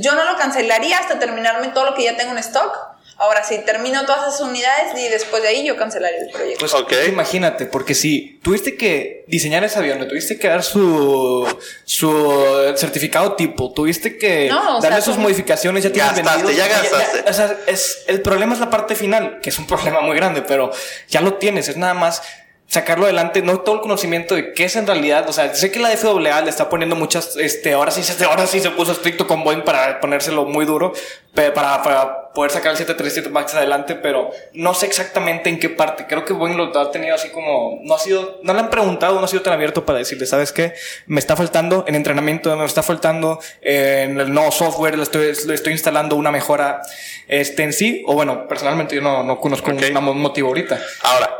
Yo 0.00 0.14
no 0.14 0.24
lo 0.24 0.36
cancelaría 0.38 0.98
hasta 0.98 1.18
terminarme 1.18 1.68
todo 1.68 1.84
lo 1.84 1.94
que 1.94 2.04
ya 2.04 2.16
tengo 2.16 2.32
en 2.32 2.38
stock. 2.38 2.72
Ahora 3.16 3.44
sí, 3.44 3.60
termino 3.64 4.04
todas 4.06 4.26
esas 4.26 4.40
unidades 4.40 4.98
y 5.00 5.08
después 5.08 5.40
de 5.40 5.48
ahí 5.48 5.64
yo 5.64 5.76
cancelaría 5.76 6.18
el 6.18 6.30
proyecto. 6.30 6.58
Pues 6.58 6.74
Ok. 6.74 6.92
imagínate, 7.08 7.66
porque 7.66 7.94
si 7.94 8.40
tuviste 8.42 8.76
que 8.76 9.24
diseñar 9.28 9.62
ese 9.62 9.78
avión, 9.78 10.00
le 10.00 10.06
tuviste 10.06 10.36
que 10.36 10.48
dar 10.48 10.64
su, 10.64 11.46
su 11.84 12.72
certificado 12.76 13.34
tipo, 13.36 13.72
tuviste 13.72 14.18
que 14.18 14.48
No, 14.48 14.78
o 14.78 14.80
sea, 14.80 14.90
darle 14.90 15.04
sus 15.04 15.14
son- 15.14 15.22
modificaciones, 15.22 15.84
ya 15.84 15.92
tienes 15.92 16.12
Gastaste, 16.12 16.42
vendido. 16.44 16.66
ya 16.66 16.72
gastaste. 16.72 17.30
o 17.30 17.32
sea, 17.32 17.56
es, 17.68 17.98
el 18.08 18.20
problema 18.20 18.54
es 18.54 18.60
la 18.60 18.70
parte 18.70 18.96
final, 18.96 19.38
que 19.40 19.50
es 19.50 19.58
un 19.58 19.66
problema 19.68 20.00
muy 20.00 20.16
grande, 20.16 20.42
pero 20.42 20.72
ya 21.08 21.20
lo 21.20 21.34
tienes, 21.34 21.68
es 21.68 21.76
nada 21.76 21.94
más 21.94 22.20
sacarlo 22.66 23.04
adelante, 23.04 23.42
no 23.42 23.60
todo 23.60 23.76
el 23.76 23.80
conocimiento 23.82 24.34
de 24.34 24.52
qué 24.52 24.64
es 24.64 24.74
en 24.76 24.86
realidad, 24.86 25.28
o 25.28 25.32
sea, 25.32 25.54
sé 25.54 25.70
que 25.70 25.78
la 25.78 25.90
FAA 25.90 26.40
le 26.40 26.50
está 26.50 26.68
poniendo 26.68 26.96
muchas, 26.96 27.36
este, 27.36 27.72
ahora 27.74 27.90
sí, 27.90 28.02
se- 28.02 28.24
ahora 28.24 28.46
sí 28.46 28.58
se 28.60 28.70
puso 28.70 28.92
estricto 28.92 29.26
con 29.26 29.44
Boeing 29.44 29.62
para 29.62 30.00
ponérselo 30.00 30.44
muy 30.46 30.64
duro, 30.64 30.92
para, 31.34 31.82
para 31.82 32.30
poder 32.32 32.50
sacar 32.50 32.70
el 32.72 32.76
737 32.78 33.28
MAX 33.28 33.54
adelante, 33.54 33.94
pero 33.96 34.30
no 34.54 34.72
sé 34.74 34.86
exactamente 34.86 35.50
en 35.50 35.58
qué 35.60 35.68
parte, 35.68 36.06
creo 36.08 36.24
que 36.24 36.32
Boeing 36.32 36.56
lo 36.56 36.76
ha 36.80 36.90
tenido 36.90 37.14
así 37.14 37.28
como, 37.30 37.78
no 37.82 37.94
ha 37.94 37.98
sido, 37.98 38.40
no 38.42 38.54
le 38.54 38.60
han 38.60 38.70
preguntado, 38.70 39.18
no 39.18 39.24
ha 39.24 39.28
sido 39.28 39.42
tan 39.42 39.52
abierto 39.52 39.84
para 39.84 39.98
decirle, 39.98 40.26
¿sabes 40.26 40.50
qué? 40.50 40.74
Me 41.06 41.20
está 41.20 41.36
faltando 41.36 41.84
en 41.86 41.94
entrenamiento, 41.96 42.56
me 42.56 42.64
está 42.64 42.82
faltando 42.82 43.40
en 43.60 44.18
el 44.18 44.32
nuevo 44.32 44.50
software, 44.50 44.96
le 44.96 45.02
estoy, 45.04 45.32
le 45.46 45.54
estoy 45.54 45.72
instalando 45.74 46.16
una 46.16 46.30
mejora, 46.32 46.80
este, 47.28 47.62
en 47.62 47.72
sí, 47.72 48.02
o 48.06 48.14
bueno, 48.14 48.48
personalmente 48.48 48.94
yo 48.96 49.02
no, 49.02 49.22
no 49.22 49.38
conozco 49.38 49.70
Ok. 49.70 49.82
un 49.90 50.08
un 50.08 50.20
motivo 50.20 50.48
ahorita. 50.48 50.80
Ahora, 51.02 51.30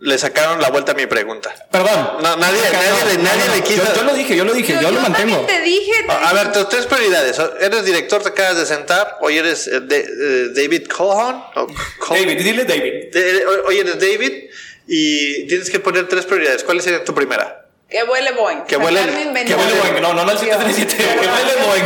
le 0.00 0.16
sacaron 0.18 0.60
la 0.62 0.70
vuelta 0.70 0.92
a 0.92 0.94
mi 0.94 1.06
pregunta. 1.06 1.54
Perdón. 1.70 2.16
No, 2.22 2.36
nadie- 2.36 2.60
nadie 2.72 3.16
le- 3.16 3.22
nadie 3.22 3.48
le 3.54 3.62
quiso- 3.62 3.84
Yo, 3.84 3.94
yo 3.96 4.02
lo 4.04 4.14
dije, 4.14 4.34
yo 4.36 4.44
lo 4.44 4.52
dije, 4.54 4.78
yo, 4.80 4.90
lo 4.90 5.00
mantengo. 5.00 5.40
te 5.46 5.60
dije. 5.60 6.02
te 6.06 6.12
A 6.12 6.32
ver, 6.32 6.52
tus 6.52 6.68
tres 6.70 6.86
prioridades. 6.86 7.38
Eres 7.60 7.84
director, 7.84 8.22
te 8.22 8.30
acabas 8.30 8.56
de 8.56 8.66
sentar. 8.66 9.18
Hoy 9.20 9.36
eres 9.38 9.66
eh, 9.66 9.80
de- 9.80 9.98
eh, 9.98 10.48
David 10.54 10.86
Cohon. 10.88 11.36
o 11.54 11.66
Col- 11.98 12.18
David, 12.18 12.38
dile 12.42 12.64
David. 12.64 13.12
De- 13.12 13.46
hoy- 13.46 13.60
hoy 13.66 13.78
eres 13.78 13.98
David 14.00 14.32
y 14.86 15.46
tienes 15.46 15.68
que 15.70 15.80
poner 15.80 16.08
tres 16.08 16.24
prioridades. 16.24 16.64
¿Cuál 16.64 16.80
sería 16.80 17.04
tu 17.04 17.14
primera? 17.14 17.66
Que 17.88 18.02
vuele 18.04 18.32
Boeing. 18.32 18.62
Que 18.66 18.78
mi 18.78 18.84
que 18.86 19.54
vuele 19.54 19.74
Boeing, 19.80 20.00
no, 20.00 20.14
no, 20.14 20.24
no 20.24 20.30
el 20.32 20.38
737, 20.38 20.96
que 20.96 21.26
vuele 21.28 21.56
Boeing. 21.66 21.84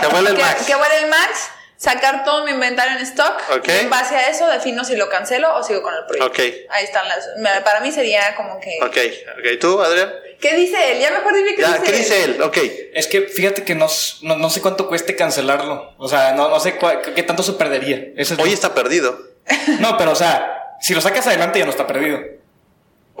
Que 0.00 0.06
vuele 0.08 0.30
el 0.30 0.36
Max. 0.38 0.66
Que 0.66 0.74
vuele 0.74 0.98
el 0.98 1.06
Max. 1.08 1.48
Sacar 1.80 2.24
todo 2.24 2.44
mi 2.44 2.50
inventario 2.50 2.98
en 2.98 3.02
stock. 3.06 3.40
Ok. 3.56 3.66
Y 3.68 3.70
en 3.70 3.88
base 3.88 4.14
a 4.14 4.28
eso 4.28 4.46
defino 4.46 4.84
si 4.84 4.96
lo 4.96 5.08
cancelo 5.08 5.56
o 5.56 5.62
sigo 5.62 5.80
con 5.80 5.94
el 5.94 6.04
proyecto. 6.04 6.26
Ok. 6.30 6.38
Ahí 6.68 6.84
están 6.84 7.08
las. 7.08 7.26
Para 7.64 7.80
mí 7.80 7.90
sería 7.90 8.34
como 8.36 8.60
que. 8.60 8.78
Ok, 8.82 8.98
ok. 9.38 9.58
¿Tú, 9.58 9.80
Adrián? 9.80 10.12
¿Qué 10.38 10.54
dice 10.56 10.92
él? 10.92 11.00
Ya 11.00 11.10
mejor 11.10 11.34
dime 11.34 11.54
qué 11.54 11.62
Ya, 11.62 11.68
dice 11.78 11.82
¿qué 11.84 11.92
dice 11.92 12.24
él? 12.24 12.42
Ok. 12.42 12.58
Es 12.92 13.06
que 13.06 13.22
fíjate 13.22 13.64
que 13.64 13.74
no, 13.74 13.86
no, 14.20 14.36
no 14.36 14.50
sé 14.50 14.60
cuánto 14.60 14.88
cueste 14.88 15.16
cancelarlo. 15.16 15.94
O 15.96 16.06
sea, 16.06 16.32
no, 16.32 16.50
no 16.50 16.60
sé 16.60 16.78
cua- 16.78 17.00
qué 17.00 17.22
tanto 17.22 17.42
se 17.42 17.54
perdería. 17.54 18.08
Es 18.14 18.30
Hoy 18.32 18.36
lo- 18.36 18.44
está 18.44 18.74
perdido. 18.74 19.18
No, 19.80 19.96
pero 19.96 20.10
o 20.12 20.16
sea, 20.16 20.74
si 20.82 20.92
lo 20.94 21.00
sacas 21.00 21.26
adelante 21.28 21.58
ya 21.60 21.64
no 21.64 21.70
está 21.70 21.86
perdido. 21.86 22.20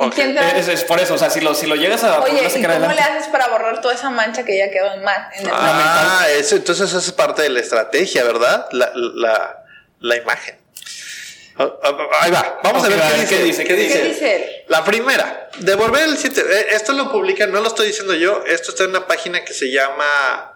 ¿Y 0.00 0.04
Ok. 0.06 0.14
quién 0.14 0.34
te- 0.34 0.58
Es, 0.58 0.68
es 0.68 0.84
por 0.84 0.98
eso, 0.98 1.14
o 1.14 1.18
sea, 1.18 1.28
si 1.30 1.40
lo, 1.40 1.54
si 1.54 1.66
lo 1.66 1.74
llegas 1.76 2.02
a 2.04 2.20
Oye, 2.20 2.42
¿y 2.42 2.62
cómo 2.64 2.92
le 2.92 3.00
haces 3.00 3.28
para 3.28 3.48
borrar 3.48 3.80
toda 3.80 3.94
esa 3.94 4.08
mancha 4.10 4.44
que 4.44 4.56
ya 4.56 4.70
quedó 4.70 4.92
en, 4.94 5.02
ma- 5.04 5.30
en 5.34 5.46
el 5.46 5.52
Ah, 5.54 6.26
eso, 6.30 6.56
entonces 6.56 6.88
eso 6.88 6.98
es 6.98 7.12
parte 7.12 7.42
de 7.42 7.50
la 7.50 7.60
estrategia, 7.60 8.24
¿verdad? 8.24 8.66
La, 8.72 8.90
la, 8.94 9.64
la 10.00 10.16
imagen. 10.16 10.56
Ah, 11.58 11.68
ah, 11.82 11.96
Ahí 12.22 12.30
va. 12.30 12.60
Vamos 12.62 12.82
a 12.84 12.88
ver 12.88 12.98
a 13.02 13.06
qué 13.08 13.12
ver, 13.12 13.20
dice. 13.20 13.36
¿qué 13.36 13.42
dice? 13.44 13.64
¿Qué 13.64 13.76
¿Qué 13.76 14.02
dice 14.08 14.36
él? 14.36 14.50
La 14.68 14.82
primera, 14.84 15.50
devolver 15.58 16.04
el 16.04 16.16
7. 16.16 16.40
eh, 16.48 16.66
Esto 16.70 16.92
lo 16.94 17.12
publican, 17.12 17.52
no 17.52 17.60
lo 17.60 17.66
estoy 17.68 17.88
diciendo 17.88 18.14
yo. 18.14 18.42
Esto 18.46 18.70
está 18.70 18.84
en 18.84 18.90
una 18.90 19.06
página 19.06 19.44
que 19.44 19.52
se 19.52 19.70
llama 19.70 20.49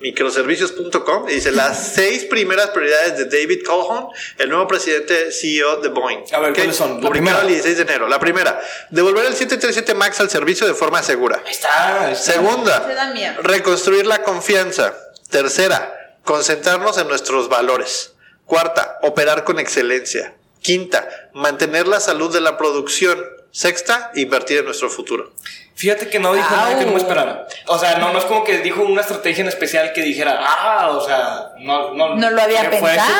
microservicios.com. 0.00 1.28
y 1.28 1.34
Dice 1.34 1.52
las 1.52 1.94
seis 1.94 2.24
primeras 2.24 2.70
prioridades 2.70 3.18
de 3.18 3.24
David 3.24 3.64
Colhoun, 3.64 4.08
el 4.38 4.48
nuevo 4.48 4.66
presidente 4.66 5.32
CEO 5.32 5.76
de 5.78 5.88
Boeing. 5.88 6.24
A 6.32 6.40
ver, 6.40 6.54
¿cuáles 6.54 6.76
son? 6.76 7.00
Publicado 7.00 7.42
el 7.42 7.48
16 7.48 7.76
de 7.76 7.82
enero. 7.82 8.08
La 8.08 8.18
primera, 8.18 8.60
devolver 8.90 9.26
el 9.26 9.34
737 9.34 9.94
MAX 9.94 10.20
al 10.20 10.30
servicio 10.30 10.66
de 10.66 10.74
forma 10.74 11.02
segura. 11.02 11.42
Ahí 11.44 11.52
está. 11.52 12.06
ahí 12.06 12.12
está. 12.12 12.32
Segunda, 12.32 13.36
reconstruir 13.42 14.06
la 14.06 14.22
confianza. 14.22 14.94
Tercera, 15.30 16.16
concentrarnos 16.24 16.98
en 16.98 17.08
nuestros 17.08 17.48
valores. 17.48 18.14
Cuarta, 18.44 18.98
operar 19.02 19.44
con 19.44 19.58
excelencia. 19.60 20.34
Quinta, 20.60 21.08
mantener 21.32 21.86
la 21.86 22.00
salud 22.00 22.32
de 22.32 22.40
la 22.40 22.58
producción. 22.58 23.24
Sexta, 23.52 24.10
invertir 24.14 24.58
en 24.58 24.64
nuestro 24.66 24.88
futuro. 24.90 25.32
Fíjate 25.74 26.10
que 26.10 26.18
no 26.18 26.34
dijo 26.34 26.54
nada 26.54 26.78
que 26.78 26.84
no 26.84 26.92
me 26.92 26.98
esperara. 26.98 27.46
O 27.66 27.78
sea, 27.78 27.96
no, 27.98 28.12
no 28.12 28.18
es 28.18 28.26
como 28.26 28.44
que 28.44 28.58
dijo 28.58 28.82
una 28.82 29.00
estrategia 29.00 29.40
en 29.40 29.48
especial 29.48 29.94
que 29.94 30.02
dijera, 30.02 30.38
ah, 30.38 30.90
o 30.90 31.04
sea, 31.04 31.52
no, 31.58 31.94
no, 31.94 32.16
No 32.16 32.30
lo 32.30 32.42
había 32.42 32.68
pensado. 32.68 33.10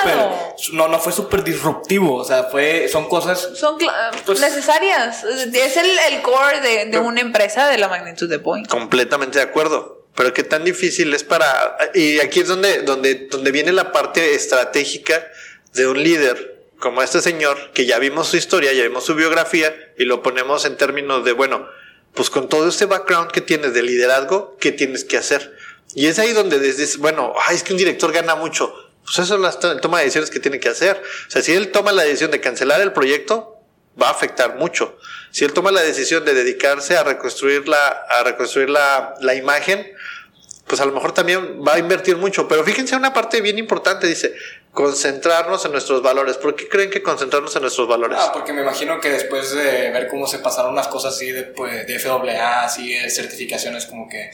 súper- 0.58 0.74
no, 0.74 0.88
no 0.88 0.98
fue 1.00 1.12
súper 1.12 1.42
disruptivo. 1.42 2.16
O 2.16 2.24
sea, 2.24 2.44
fue, 2.44 2.86
son 2.88 3.08
cosas. 3.08 3.48
Son 3.54 3.78
Pues- 4.26 4.40
necesarias. 4.40 5.24
Es 5.24 5.76
el, 5.78 5.90
el 6.12 6.20
core 6.20 6.60
de, 6.60 6.86
de 6.86 6.98
una 6.98 7.22
empresa 7.22 7.66
de 7.68 7.78
la 7.78 7.88
magnitud 7.88 8.28
de 8.28 8.36
Boeing. 8.36 8.66
Completamente 8.66 9.38
de 9.38 9.44
acuerdo. 9.44 10.04
Pero 10.14 10.34
qué 10.34 10.42
tan 10.42 10.62
difícil 10.64 11.14
es 11.14 11.24
para... 11.24 11.78
Y 11.94 12.20
aquí 12.20 12.40
es 12.40 12.48
donde, 12.48 12.82
donde, 12.82 13.26
donde 13.30 13.52
viene 13.52 13.72
la 13.72 13.90
parte 13.90 14.34
estratégica 14.34 15.26
de 15.72 15.86
un 15.86 16.02
líder 16.02 16.59
como 16.80 17.02
este 17.02 17.20
señor, 17.20 17.70
que 17.72 17.86
ya 17.86 17.98
vimos 17.98 18.28
su 18.28 18.36
historia, 18.36 18.72
ya 18.72 18.82
vimos 18.82 19.04
su 19.04 19.14
biografía, 19.14 19.74
y 19.98 20.04
lo 20.04 20.22
ponemos 20.22 20.64
en 20.64 20.76
términos 20.76 21.24
de, 21.24 21.32
bueno, 21.32 21.68
pues 22.14 22.30
con 22.30 22.48
todo 22.48 22.68
este 22.68 22.86
background 22.86 23.30
que 23.30 23.40
tienes 23.40 23.72
de 23.74 23.82
liderazgo, 23.82 24.56
¿qué 24.58 24.72
tienes 24.72 25.04
que 25.04 25.16
hacer? 25.16 25.56
Y 25.94 26.06
es 26.06 26.18
ahí 26.18 26.32
donde 26.32 26.58
dices, 26.58 26.96
bueno, 26.98 27.34
ay, 27.46 27.56
es 27.56 27.62
que 27.62 27.72
un 27.72 27.78
director 27.78 28.12
gana 28.12 28.34
mucho. 28.34 28.74
Pues 29.04 29.18
eso 29.20 29.34
es 29.36 29.40
la 29.40 29.52
to- 29.52 29.76
toma 29.80 29.98
de 29.98 30.04
decisiones 30.04 30.30
que 30.30 30.40
tiene 30.40 30.60
que 30.60 30.68
hacer. 30.68 31.02
O 31.28 31.30
sea, 31.30 31.42
si 31.42 31.52
él 31.52 31.70
toma 31.70 31.92
la 31.92 32.02
decisión 32.02 32.30
de 32.30 32.40
cancelar 32.40 32.80
el 32.80 32.92
proyecto, 32.92 33.56
va 34.00 34.08
a 34.08 34.10
afectar 34.12 34.56
mucho. 34.56 34.96
Si 35.32 35.44
él 35.44 35.52
toma 35.52 35.70
la 35.72 35.82
decisión 35.82 36.24
de 36.24 36.34
dedicarse 36.34 36.96
a 36.96 37.02
reconstruir 37.04 37.68
la, 37.68 37.88
a 37.88 38.22
reconstruir 38.22 38.70
la, 38.70 39.14
la 39.20 39.34
imagen, 39.34 39.90
pues 40.66 40.80
a 40.80 40.84
lo 40.84 40.92
mejor 40.92 41.12
también 41.12 41.60
va 41.66 41.74
a 41.74 41.78
invertir 41.78 42.16
mucho. 42.16 42.46
Pero 42.46 42.62
fíjense 42.64 42.94
una 42.94 43.12
parte 43.12 43.40
bien 43.40 43.58
importante, 43.58 44.06
dice, 44.06 44.34
concentrarnos 44.72 45.64
en 45.64 45.72
nuestros 45.72 46.02
valores. 46.02 46.36
¿Por 46.36 46.54
qué 46.54 46.68
creen 46.68 46.90
que 46.90 47.02
concentrarnos 47.02 47.54
en 47.56 47.62
nuestros 47.62 47.88
valores? 47.88 48.18
Ah, 48.20 48.30
porque 48.32 48.52
me 48.52 48.62
imagino 48.62 49.00
que 49.00 49.10
después 49.10 49.52
de 49.52 49.90
ver 49.90 50.08
cómo 50.08 50.26
se 50.26 50.38
pasaron 50.38 50.74
las 50.74 50.88
cosas 50.88 51.14
así 51.14 51.30
de, 51.30 51.42
pues, 51.44 51.86
de 51.86 51.98
FAA, 51.98 52.64
así 52.64 52.94
de 52.94 53.10
certificaciones, 53.10 53.86
como 53.86 54.08
que. 54.08 54.30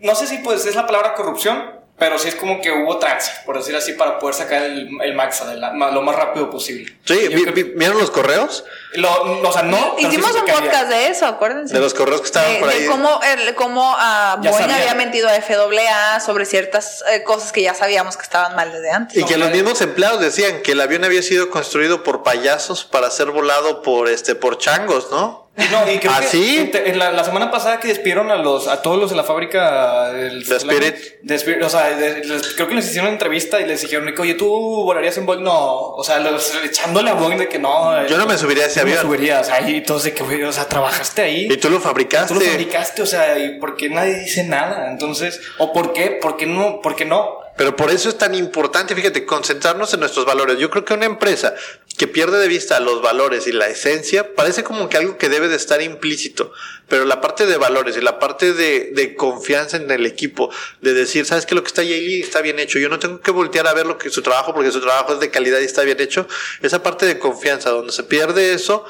No 0.00 0.14
sé 0.14 0.26
si 0.26 0.38
pues 0.38 0.64
es 0.66 0.74
la 0.74 0.86
palabra 0.86 1.14
corrupción, 1.14 1.75
pero 1.98 2.18
sí 2.18 2.28
es 2.28 2.34
como 2.34 2.60
que 2.60 2.70
hubo 2.70 2.98
trance, 2.98 3.30
por 3.46 3.56
decir 3.56 3.74
así, 3.74 3.92
para 3.94 4.18
poder 4.18 4.34
sacar 4.34 4.62
el, 4.62 4.88
el 5.02 5.14
max 5.14 5.40
adelante, 5.40 5.78
lo 5.94 6.02
más 6.02 6.14
rápido 6.16 6.50
posible. 6.50 6.94
Sí, 7.04 7.28
vi- 7.28 7.44
vi- 7.52 7.72
¿vieron 7.74 7.98
los 7.98 8.10
correos? 8.10 8.64
lo- 8.94 9.40
o 9.48 9.52
sea, 9.52 9.62
no. 9.62 9.96
Hicimos 9.98 10.32
un 10.34 10.44
podcast 10.44 10.88
de 10.88 11.08
eso, 11.08 11.26
acuérdense. 11.26 11.72
De 11.74 11.80
los 11.80 11.94
correos 11.94 12.20
que 12.20 12.26
estaban 12.26 12.52
de, 12.52 12.58
por 12.60 12.68
de 12.68 12.74
ahí. 12.74 12.86
cómo, 12.86 13.20
el- 13.22 13.54
cómo 13.54 13.96
Ya 13.96 14.36
Boeing 14.50 14.70
había 14.70 14.94
mentido 14.94 15.28
a 15.28 15.32
FAA 15.40 16.20
sobre 16.20 16.44
ciertas 16.44 17.02
eh, 17.10 17.22
cosas 17.22 17.52
que 17.52 17.62
ya 17.62 17.74
sabíamos 17.74 18.16
que 18.16 18.22
estaban 18.24 18.54
mal 18.56 18.72
desde 18.72 18.90
antes. 18.90 19.16
Y 19.16 19.24
que 19.24 19.32
No, 19.36 19.44
los 19.44 19.48
ya- 19.48 19.54
mismos 19.54 19.80
empleados 19.80 20.20
decían 20.20 20.62
que 20.62 20.72
el 20.72 20.80
avión 20.80 21.04
había 21.04 21.22
sido 21.22 21.50
construido 21.50 22.02
por 22.02 22.22
payasos 22.22 22.84
para 22.84 23.10
ser 23.10 23.30
volado 23.30 23.82
por 23.82 24.08
este 24.08 24.34
por 24.34 24.58
changos, 24.58 25.08
¿no? 25.10 25.45
No, 25.56 25.90
y 25.92 25.98
creo 25.98 26.12
¿Ah, 26.14 26.20
que 26.20 26.26
sí? 26.26 26.56
en, 26.58 26.70
te- 26.70 26.90
en 26.90 26.98
la, 26.98 27.10
la 27.12 27.24
semana 27.24 27.50
pasada 27.50 27.80
que 27.80 27.88
despidieron 27.88 28.30
a 28.30 28.36
los 28.36 28.68
a 28.68 28.82
todos 28.82 28.98
los 28.98 29.10
de 29.10 29.16
la 29.16 29.24
fábrica 29.24 30.12
del 30.12 30.44
De 30.44 30.56
Spirit. 30.56 30.94
de 31.22 31.34
Spirit, 31.34 31.62
o 31.62 31.68
sea, 31.70 31.88
de- 31.96 32.24
les- 32.24 32.54
creo 32.54 32.68
que 32.68 32.74
les 32.74 32.84
hicieron 32.86 33.06
una 33.06 33.14
entrevista 33.14 33.60
y 33.60 33.64
les 33.66 33.80
dijeron, 33.80 34.12
oye, 34.18 34.34
¿tú 34.34 34.46
volarías 34.48 35.16
en 35.18 35.26
Boeing? 35.26 35.42
No, 35.42 35.54
o 35.92 36.04
sea, 36.04 36.18
los- 36.20 36.54
echándole 36.64 37.10
a 37.10 37.14
Boeing 37.14 37.38
de 37.38 37.48
que 37.48 37.58
no. 37.58 38.06
Yo 38.06 38.18
no 38.18 38.26
me 38.26 38.36
subiría 38.36 38.64
a 38.64 38.66
ese 38.66 38.80
yo 38.80 38.84
no 38.86 38.90
me 38.92 38.96
avión. 38.98 39.06
subiría, 39.12 39.40
o 39.40 39.44
sea, 39.44 39.60
y 39.68 39.76
entonces 39.76 40.04
de 40.04 40.14
que, 40.14 40.22
güey, 40.24 40.42
o 40.44 40.52
sea, 40.52 40.66
trabajaste 40.68 41.22
ahí. 41.22 41.48
Y 41.50 41.56
tú 41.56 41.70
lo 41.70 41.80
fabricaste. 41.80 42.34
Tú 42.34 42.40
lo 42.40 42.46
fabricaste, 42.46 43.02
o 43.02 43.06
sea, 43.06 43.38
¿y 43.38 43.58
por 43.58 43.76
qué 43.76 43.88
nadie 43.88 44.18
dice 44.18 44.44
nada? 44.44 44.90
Entonces, 44.90 45.40
¿o 45.58 45.72
por 45.72 45.92
qué? 45.92 46.18
¿Por 46.20 46.36
qué 46.36 46.46
no? 46.46 46.80
¿Por 46.82 46.94
qué 46.96 47.04
no? 47.06 47.38
Pero 47.56 47.74
por 47.74 47.90
eso 47.90 48.10
es 48.10 48.18
tan 48.18 48.34
importante, 48.34 48.94
fíjate, 48.94 49.24
concentrarnos 49.24 49.94
en 49.94 50.00
nuestros 50.00 50.26
valores. 50.26 50.58
Yo 50.58 50.68
creo 50.68 50.84
que 50.84 50.92
una 50.92 51.06
empresa 51.06 51.54
que 51.96 52.06
pierde 52.06 52.38
de 52.38 52.48
vista 52.48 52.78
los 52.80 53.00
valores 53.02 53.46
y 53.46 53.52
la 53.52 53.68
esencia 53.68 54.34
parece 54.34 54.62
como 54.62 54.88
que 54.88 54.98
algo 54.98 55.16
que 55.16 55.28
debe 55.28 55.48
de 55.48 55.56
estar 55.56 55.80
implícito. 55.80 56.52
Pero 56.88 57.04
la 57.04 57.20
parte 57.20 57.46
de 57.46 57.56
valores 57.56 57.96
y 57.96 58.00
la 58.00 58.18
parte 58.18 58.52
de, 58.52 58.90
de 58.92 59.14
confianza 59.14 59.76
en 59.76 59.90
el 59.90 60.06
equipo, 60.06 60.50
de 60.82 60.92
decir, 60.92 61.24
sabes 61.24 61.46
que 61.46 61.54
lo 61.54 61.62
que 61.62 61.68
está 61.68 61.82
ahí 61.82 62.20
está 62.20 62.42
bien 62.42 62.58
hecho, 62.58 62.78
yo 62.78 62.88
no 62.88 62.98
tengo 62.98 63.20
que 63.20 63.30
voltear 63.30 63.66
a 63.66 63.74
ver 63.74 63.86
lo 63.86 63.98
que 63.98 64.10
su 64.10 64.22
trabajo 64.22 64.54
porque 64.54 64.70
su 64.70 64.80
trabajo 64.80 65.14
es 65.14 65.20
de 65.20 65.30
calidad 65.30 65.60
y 65.60 65.64
está 65.64 65.82
bien 65.82 66.00
hecho. 66.00 66.28
Esa 66.62 66.82
parte 66.82 67.06
de 67.06 67.18
confianza, 67.18 67.70
donde 67.70 67.92
se 67.92 68.02
pierde 68.02 68.52
eso, 68.52 68.84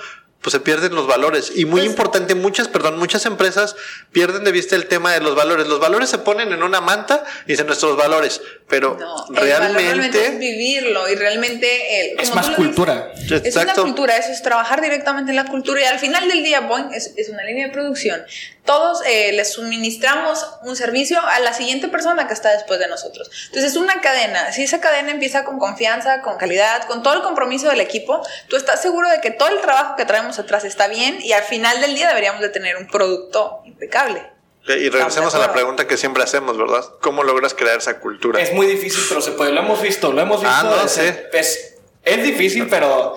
pues 0.47 0.53
se 0.53 0.61
pierden 0.61 0.95
los 0.95 1.09
valores. 1.09 1.51
Y 1.57 1.65
muy 1.65 1.81
Pues- 1.81 1.91
importante, 1.91 2.37
muchas, 2.37 2.69
perdón, 2.69 3.01
muchas 3.01 3.27
empresas 3.27 3.75
pierden 4.13 4.45
de 4.45 4.53
vista 4.53 4.77
el 4.77 4.87
tema 4.87 5.11
de 5.13 5.19
los 5.21 5.35
valores. 5.35 5.67
Los 5.67 5.81
valores 5.81 6.09
se 6.09 6.19
ponen 6.19 6.53
en 6.53 6.63
una 6.63 6.81
manta 6.81 7.25
y 7.47 7.49
dicen 7.49 7.67
nuestros 7.67 7.97
valores, 7.97 8.41
pero 8.69 8.97
No, 8.97 9.27
el 9.31 9.35
valor 9.51 9.73
realmente 9.75 10.19
es 10.21 10.25
realmente... 10.29 10.39
vivirlo 10.39 11.09
y 11.09 11.17
realmente 11.17 12.13
el- 12.13 12.21
Es 12.21 12.33
más 12.33 12.47
lo 12.47 12.51
dices, 12.53 12.65
cultura. 12.65 13.11
Es 13.17 13.29
una 13.33 13.39
Exacto. 13.39 13.83
cultura, 13.83 14.17
eso 14.19 14.31
es 14.31 14.41
trabajar 14.41 14.81
directamente 14.83 15.33
en 15.33 15.37
la 15.37 15.47
cultura 15.47 15.81
y 15.81 15.85
al 15.85 15.99
final 15.99 16.29
del 16.29 16.45
día 16.45 16.61
Boeing 16.61 16.93
es, 16.95 17.13
es 17.17 17.29
una 17.29 17.43
línea 17.43 17.67
de 17.67 17.73
producción 17.73 18.25
todos 18.67 19.01
eh, 19.07 19.31
les 19.33 19.53
suministramos 19.53 20.45
un 20.65 20.75
servicio 20.75 21.25
a 21.25 21.39
la 21.39 21.53
siguiente 21.53 21.87
persona 21.87 22.27
que 22.27 22.35
está 22.35 22.51
después 22.51 22.81
de 22.81 22.89
nosotros. 22.89 23.31
Entonces 23.47 23.71
es 23.71 23.77
una 23.77 24.01
cadena. 24.01 24.51
Si 24.53 24.65
esa 24.65 24.81
cadena 24.81 25.13
empieza 25.13 25.45
con 25.45 25.61
confianza, 25.61 26.21
con 26.21 26.37
calidad, 26.37 26.83
con 26.89 27.01
todo 27.05 27.15
el 27.15 27.23
compromiso 27.23 27.69
del 27.69 27.81
equipo, 27.81 28.27
tú 28.49 28.57
estás 28.57 28.83
seguro 28.83 29.09
de 29.09 29.21
que 29.21 29.31
todo 29.31 29.51
el 29.51 29.61
trabajo 29.61 29.95
que 29.95 30.05
traemos 30.05 30.36
atrás 30.39 30.65
está 30.65 30.89
bien 30.89 31.19
y 31.21 31.33
al 31.33 31.43
final 31.43 31.81
del 31.81 31.95
día 31.95 32.09
deberíamos 32.09 32.41
de 32.41 32.49
tener 32.49 32.77
un 32.77 32.87
producto 32.87 33.61
impecable. 33.65 34.23
Y 34.69 34.89
regresemos 34.89 35.35
a 35.35 35.39
la 35.39 35.53
pregunta 35.53 35.87
que 35.87 35.97
siempre 35.97 36.25
hacemos, 36.25 36.59
¿verdad? 36.59 36.85
¿Cómo 37.01 37.23
logras 37.23 37.55
crear 37.55 37.79
esa 37.79 38.01
cultura? 38.01 38.41
Es 38.41 38.53
muy 38.53 38.67
difícil, 38.67 39.05
pero 39.09 39.21
se 39.21 39.33
puede. 39.33 39.53
Lo 39.53 39.61
hemos 39.61 39.81
visto, 39.81 40.13
lo 40.13 40.21
hemos 40.21 40.41
visto. 40.41 40.57
Ah, 40.57 40.65
no, 40.65 40.89
sé. 40.89 41.29
Es, 41.33 41.76
es 42.07 42.23
difícil, 42.23 42.67
pero 42.71 43.15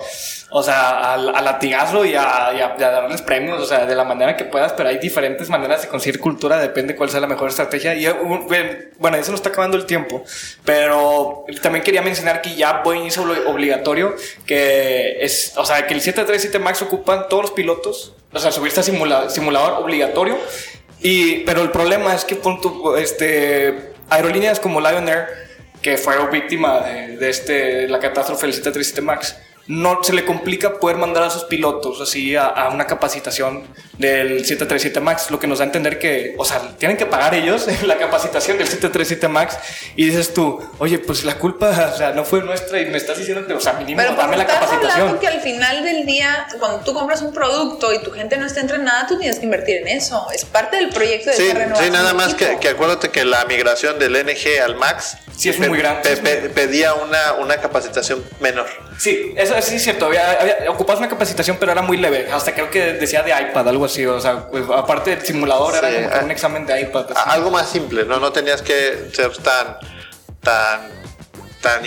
o 0.52 0.64
sea, 0.64 1.14
al, 1.14 1.26
latigazo 1.44 2.04
y 2.04 2.14
a, 2.16 2.74
darles 2.76 3.22
premios, 3.22 3.60
o 3.62 3.64
sea, 3.64 3.86
de 3.86 3.94
la 3.94 4.02
manera 4.02 4.36
que 4.36 4.44
puedas, 4.44 4.72
pero 4.72 4.88
hay 4.88 4.98
diferentes 4.98 5.48
maneras 5.48 5.82
de 5.82 5.88
conseguir 5.88 6.18
cultura, 6.20 6.58
depende 6.58 6.96
cuál 6.96 7.08
sea 7.08 7.20
la 7.20 7.28
mejor 7.28 7.48
estrategia. 7.48 7.94
Y 7.94 8.08
uh, 8.08 8.46
bueno, 8.98 9.16
eso 9.16 9.30
no 9.30 9.36
está 9.36 9.50
acabando 9.50 9.76
el 9.76 9.86
tiempo, 9.86 10.24
pero 10.64 11.44
también 11.62 11.84
quería 11.84 12.02
mencionar 12.02 12.42
que 12.42 12.56
ya 12.56 12.82
Boeing 12.82 13.06
hizo 13.06 13.22
obligatorio 13.46 14.16
que 14.44 15.18
es, 15.24 15.52
o 15.56 15.64
sea, 15.64 15.86
que 15.86 15.94
el 15.94 16.00
737 16.00 16.58
MAX 16.58 16.82
ocupan 16.82 17.28
todos 17.28 17.44
los 17.44 17.52
pilotos, 17.52 18.14
o 18.32 18.38
sea, 18.40 18.50
subirse 18.50 18.80
a 18.80 18.82
simulador 18.82 19.82
obligatorio. 19.82 20.36
Y, 21.00 21.44
pero 21.44 21.62
el 21.62 21.70
problema 21.70 22.14
es 22.14 22.24
que 22.24 22.34
punto, 22.34 22.96
este, 22.96 23.92
aerolíneas 24.10 24.58
como 24.58 24.80
Lion 24.80 25.08
Air, 25.08 25.49
que 25.82 25.96
fue 25.96 26.14
víctima 26.30 26.80
de, 26.80 27.16
de 27.16 27.30
este, 27.30 27.88
la 27.88 27.98
catástrofe 27.98 28.46
del 28.46 28.54
737 28.54 29.00
MAX, 29.00 29.36
no 29.70 30.02
se 30.02 30.12
le 30.12 30.24
complica 30.24 30.80
poder 30.80 30.96
mandar 30.96 31.22
a 31.22 31.30
sus 31.30 31.44
pilotos 31.44 32.00
así 32.00 32.34
a, 32.34 32.68
una 32.72 32.88
capacitación 32.88 33.62
del 33.98 34.40
737 34.40 34.98
MAX, 34.98 35.30
lo 35.30 35.38
que 35.38 35.46
nos 35.46 35.58
da 35.58 35.64
a 35.64 35.66
entender 35.66 36.00
que, 36.00 36.34
o 36.36 36.44
sea, 36.44 36.60
tienen 36.76 36.96
que 36.96 37.06
pagar 37.06 37.36
ellos 37.36 37.66
la 37.84 37.96
capacitación 37.96 38.58
del 38.58 38.66
737 38.66 39.28
MAX 39.28 39.58
y 39.94 40.06
dices 40.06 40.34
tú, 40.34 40.60
oye, 40.78 40.98
pues 40.98 41.22
la 41.24 41.38
culpa, 41.38 41.68
o 41.94 41.96
sea, 41.96 42.10
no 42.10 42.24
fue 42.24 42.42
nuestra 42.42 42.80
y 42.80 42.86
me 42.86 42.98
estás 42.98 43.18
diciendo 43.18 43.46
que, 43.46 43.52
o 43.52 43.60
sea, 43.60 43.74
mínimo 43.74 44.02
Pero 44.02 44.16
dame 44.16 44.36
la 44.36 44.46
capacitación. 44.46 45.20
que 45.20 45.28
al 45.28 45.40
final 45.40 45.84
del 45.84 46.04
día, 46.04 46.48
cuando 46.58 46.80
tú 46.80 46.92
compras 46.92 47.22
un 47.22 47.32
producto 47.32 47.94
y 47.94 48.02
tu 48.02 48.10
gente 48.10 48.38
no 48.38 48.46
está 48.46 48.60
entrenada, 48.60 49.06
tú 49.06 49.18
tienes 49.18 49.38
que 49.38 49.44
invertir 49.44 49.76
en 49.76 49.88
eso. 49.88 50.26
Es 50.34 50.44
parte 50.44 50.78
del 50.78 50.88
proyecto 50.88 51.30
de 51.30 51.36
sí, 51.36 51.44
Sí, 51.80 51.90
nada 51.90 52.12
más 52.12 52.34
que, 52.34 52.58
que, 52.58 52.70
acuérdate 52.70 53.10
que 53.10 53.24
la 53.24 53.44
migración 53.44 54.00
del 54.00 54.14
NG 54.14 54.60
al 54.64 54.74
MAX 54.74 55.16
sí 55.36 55.48
es 55.48 55.60
muy 55.60 55.78
grande. 55.78 56.16
pedía 56.54 56.94
una, 56.94 57.34
una 57.34 57.58
capacitación 57.58 58.24
menor. 58.40 58.66
Sí, 58.98 59.32
eso 59.36 59.59
sí 59.62 59.78
cierto. 59.78 60.06
Había, 60.06 60.38
ocupabas 60.68 60.98
una 61.00 61.08
capacitación, 61.08 61.56
pero 61.58 61.72
era 61.72 61.82
muy 61.82 61.96
leve. 61.96 62.28
Hasta 62.32 62.52
creo 62.52 62.70
que 62.70 62.94
decía 62.94 63.22
de 63.22 63.30
iPad, 63.30 63.68
algo 63.68 63.84
así. 63.84 64.04
O 64.06 64.20
sea, 64.20 64.48
pues, 64.48 64.64
aparte 64.74 65.10
del 65.10 65.24
simulador, 65.24 65.76
era 65.76 65.90
como 65.90 66.14
ah, 66.14 66.24
un 66.24 66.30
examen 66.30 66.66
de 66.66 66.80
iPad. 66.80 67.06
Algo 67.26 67.50
más 67.50 67.68
simple, 67.68 68.04
¿no? 68.04 68.18
No 68.18 68.32
tenías 68.32 68.62
que 68.62 69.10
ser 69.12 69.36
tan, 69.38 69.76
tan, 70.40 70.90
tan, 71.60 71.82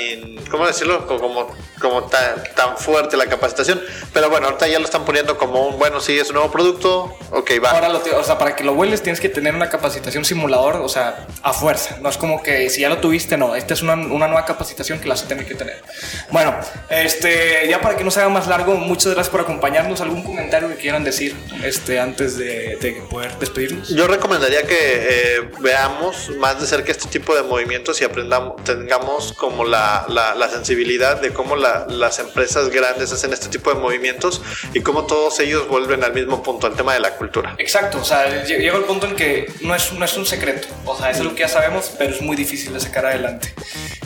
¿cómo 0.50 0.68
decirlo? 0.68 1.06
Como 1.08 1.54
como 1.84 2.04
tan, 2.04 2.42
tan 2.56 2.78
fuerte 2.78 3.18
la 3.18 3.28
capacitación. 3.28 3.82
Pero 4.14 4.30
bueno, 4.30 4.48
ahorita 4.48 4.68
ya 4.68 4.80
lo 4.80 4.86
están 4.86 5.04
poniendo 5.04 5.38
como 5.38 5.68
un, 5.68 5.78
bueno, 5.78 6.00
sí, 6.00 6.18
es 6.18 6.30
un 6.30 6.36
nuevo 6.36 6.50
producto, 6.50 7.16
ok, 7.30 7.52
va. 7.64 7.72
Ahora, 7.72 7.90
o 7.92 8.24
sea, 8.24 8.38
para 8.38 8.56
que 8.56 8.64
lo 8.64 8.74
vueles 8.74 9.04
tienes 9.04 9.20
que 9.20 9.28
tener 9.28 9.54
una 9.54 9.70
capacitación 9.70 10.24
simulador, 10.24 10.78
o 10.78 10.88
sea, 10.88 11.28
a 11.44 11.52
fuerza. 11.52 11.98
No 12.00 12.10
es 12.10 12.18
como 12.18 12.42
que 12.42 12.70
si 12.70 12.82
ya 12.82 12.90
lo 12.90 13.00
tuviste, 13.00 13.36
no. 13.36 13.56
Esta 13.56 13.74
es 13.74 13.82
una, 13.82 13.96
una 13.96 14.28
nueva 14.28 14.46
capacitación 14.46 15.00
que 15.00 15.10
la 15.10 15.16
vas 15.16 15.24
a 15.24 15.28
tener 15.28 15.46
que 15.46 15.56
tener. 15.56 15.84
Bueno, 16.32 16.56
este, 16.90 17.68
ya 17.68 17.82
para 17.82 17.98
que 17.98 18.06
no 18.06 18.12
se 18.12 18.22
haga 18.22 18.30
más 18.30 18.48
largo, 18.48 18.76
muchas 18.76 19.14
gracias 19.14 19.30
por 19.30 19.42
acompañarnos. 19.42 20.00
¿Algún 20.00 20.24
comentario 20.24 20.70
que 20.70 20.76
quieran 20.76 21.04
decir 21.04 21.36
este, 21.64 22.00
antes 22.00 22.38
de, 22.38 22.78
de 22.78 22.94
poder 23.10 23.38
despedirnos? 23.40 23.90
Yo 23.90 24.08
recomendaría 24.08 24.64
que 24.64 24.78
eh, 24.80 25.52
veamos 25.60 26.30
más 26.38 26.62
de 26.62 26.66
cerca 26.66 26.92
este 26.92 27.10
tipo 27.10 27.36
de 27.36 27.44
movimientos 27.44 28.00
y 28.02 28.06
aprendamos, 28.06 28.64
tengamos 28.64 29.34
como 29.34 29.66
la, 29.66 30.06
la, 30.08 30.34
la 30.34 30.50
sensibilidad 30.50 31.20
de 31.20 31.34
cómo 31.34 31.58
la 31.58 31.73
las 31.88 32.20
empresas 32.20 32.70
grandes 32.70 33.12
hacen 33.12 33.34
este 33.34 33.48
tipo 33.50 33.74
de 33.74 33.80
movimientos 33.80 34.42
y 34.74 34.82
cómo 34.82 35.06
todos 35.06 35.40
ellos 35.40 35.68
vuelven 35.68 36.04
al 36.04 36.14
mismo 36.14 36.42
punto, 36.44 36.68
al 36.68 36.76
tema 36.76 36.94
de 36.94 37.00
la 37.00 37.16
cultura. 37.16 37.56
Exacto, 37.58 38.00
o 38.00 38.06
sea, 38.06 38.44
llega 38.44 38.78
el 38.78 38.84
punto 38.84 39.08
en 39.08 39.16
que 39.16 39.52
no 39.62 39.76
es, 39.76 39.92
no 39.94 40.06
es 40.06 40.16
un 40.16 40.26
secreto, 40.26 40.68
o 40.86 40.98
sea, 40.98 41.12
es 41.12 41.20
algo 41.20 41.34
que 41.34 41.42
ya 41.42 41.48
sabemos, 41.48 41.92
pero 41.98 42.14
es 42.14 42.22
muy 42.22 42.36
difícil 42.36 42.74
de 42.74 42.80
sacar 42.80 43.06
adelante. 43.06 43.54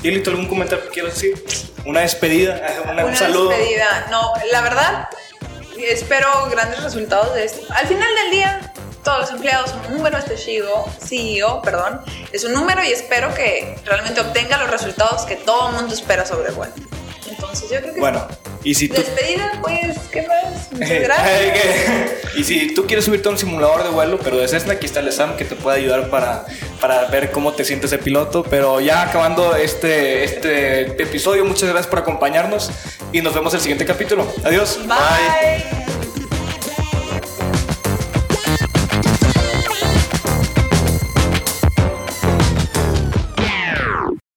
Y 0.03 0.11
Lito, 0.11 0.29
¿algún 0.29 0.47
comentario 0.47 0.85
que 0.85 0.91
quieras 0.91 1.13
decir? 1.13 1.43
¿Una 1.85 2.01
despedida? 2.01 2.61
Una, 2.91 3.05
un 3.05 3.15
saludo? 3.15 3.49
despedida, 3.49 4.07
no, 4.11 4.33
la 4.51 4.61
verdad, 4.61 5.09
espero 5.77 6.27
grandes 6.49 6.83
resultados 6.83 7.33
de 7.35 7.45
esto. 7.45 7.61
Al 7.73 7.87
final 7.87 8.07
del 8.23 8.31
día, 8.31 8.73
todos 9.03 9.21
los 9.21 9.31
empleados 9.31 9.69
son 9.69 9.85
un 9.85 9.97
número, 9.97 10.17
este 10.17 10.37
CEO, 10.37 10.85
CEO, 10.99 11.61
perdón, 11.61 12.01
es 12.31 12.43
un 12.43 12.53
número 12.53 12.83
y 12.83 12.91
espero 12.91 13.33
que 13.33 13.77
realmente 13.85 14.19
obtenga 14.19 14.57
los 14.57 14.69
resultados 14.69 15.23
que 15.23 15.37
todo 15.37 15.69
el 15.69 15.75
mundo 15.75 15.93
espera 15.93 16.25
sobre 16.25 16.51
Bueno. 16.51 16.73
Yo 17.63 17.79
creo 17.81 17.93
que... 17.93 17.99
Bueno, 17.99 18.27
y 18.63 18.75
si 18.75 18.87
tú... 18.87 18.95
Despedida, 18.95 19.59
pues, 19.61 19.97
¿qué 20.11 20.27
más? 20.27 20.71
Muchas 20.71 21.01
gracias. 21.01 22.11
y 22.35 22.43
si 22.43 22.73
tú 22.73 22.85
quieres 22.85 23.05
subirte 23.05 23.27
a 23.27 23.31
un 23.31 23.37
simulador 23.37 23.83
de 23.83 23.89
vuelo, 23.89 24.19
pero 24.23 24.37
de 24.37 24.47
Cessna, 24.47 24.73
aquí 24.73 24.85
está 24.85 24.99
el 24.99 25.07
examen 25.07 25.37
que 25.37 25.45
te 25.45 25.55
puede 25.55 25.79
ayudar 25.79 26.09
para, 26.09 26.45
para 26.79 27.05
ver 27.05 27.31
cómo 27.31 27.53
te 27.53 27.65
sientes 27.65 27.91
de 27.91 27.97
piloto. 27.97 28.43
Pero 28.43 28.79
ya 28.79 29.03
acabando 29.03 29.55
este, 29.55 30.23
este 30.23 31.01
episodio, 31.01 31.45
muchas 31.45 31.69
gracias 31.69 31.87
por 31.87 31.99
acompañarnos 31.99 32.71
y 33.11 33.21
nos 33.21 33.33
vemos 33.33 33.53
en 33.53 33.57
el 33.57 33.61
siguiente 33.61 33.85
capítulo. 33.85 34.27
Adiós. 34.43 34.79
Bye. 34.87 35.86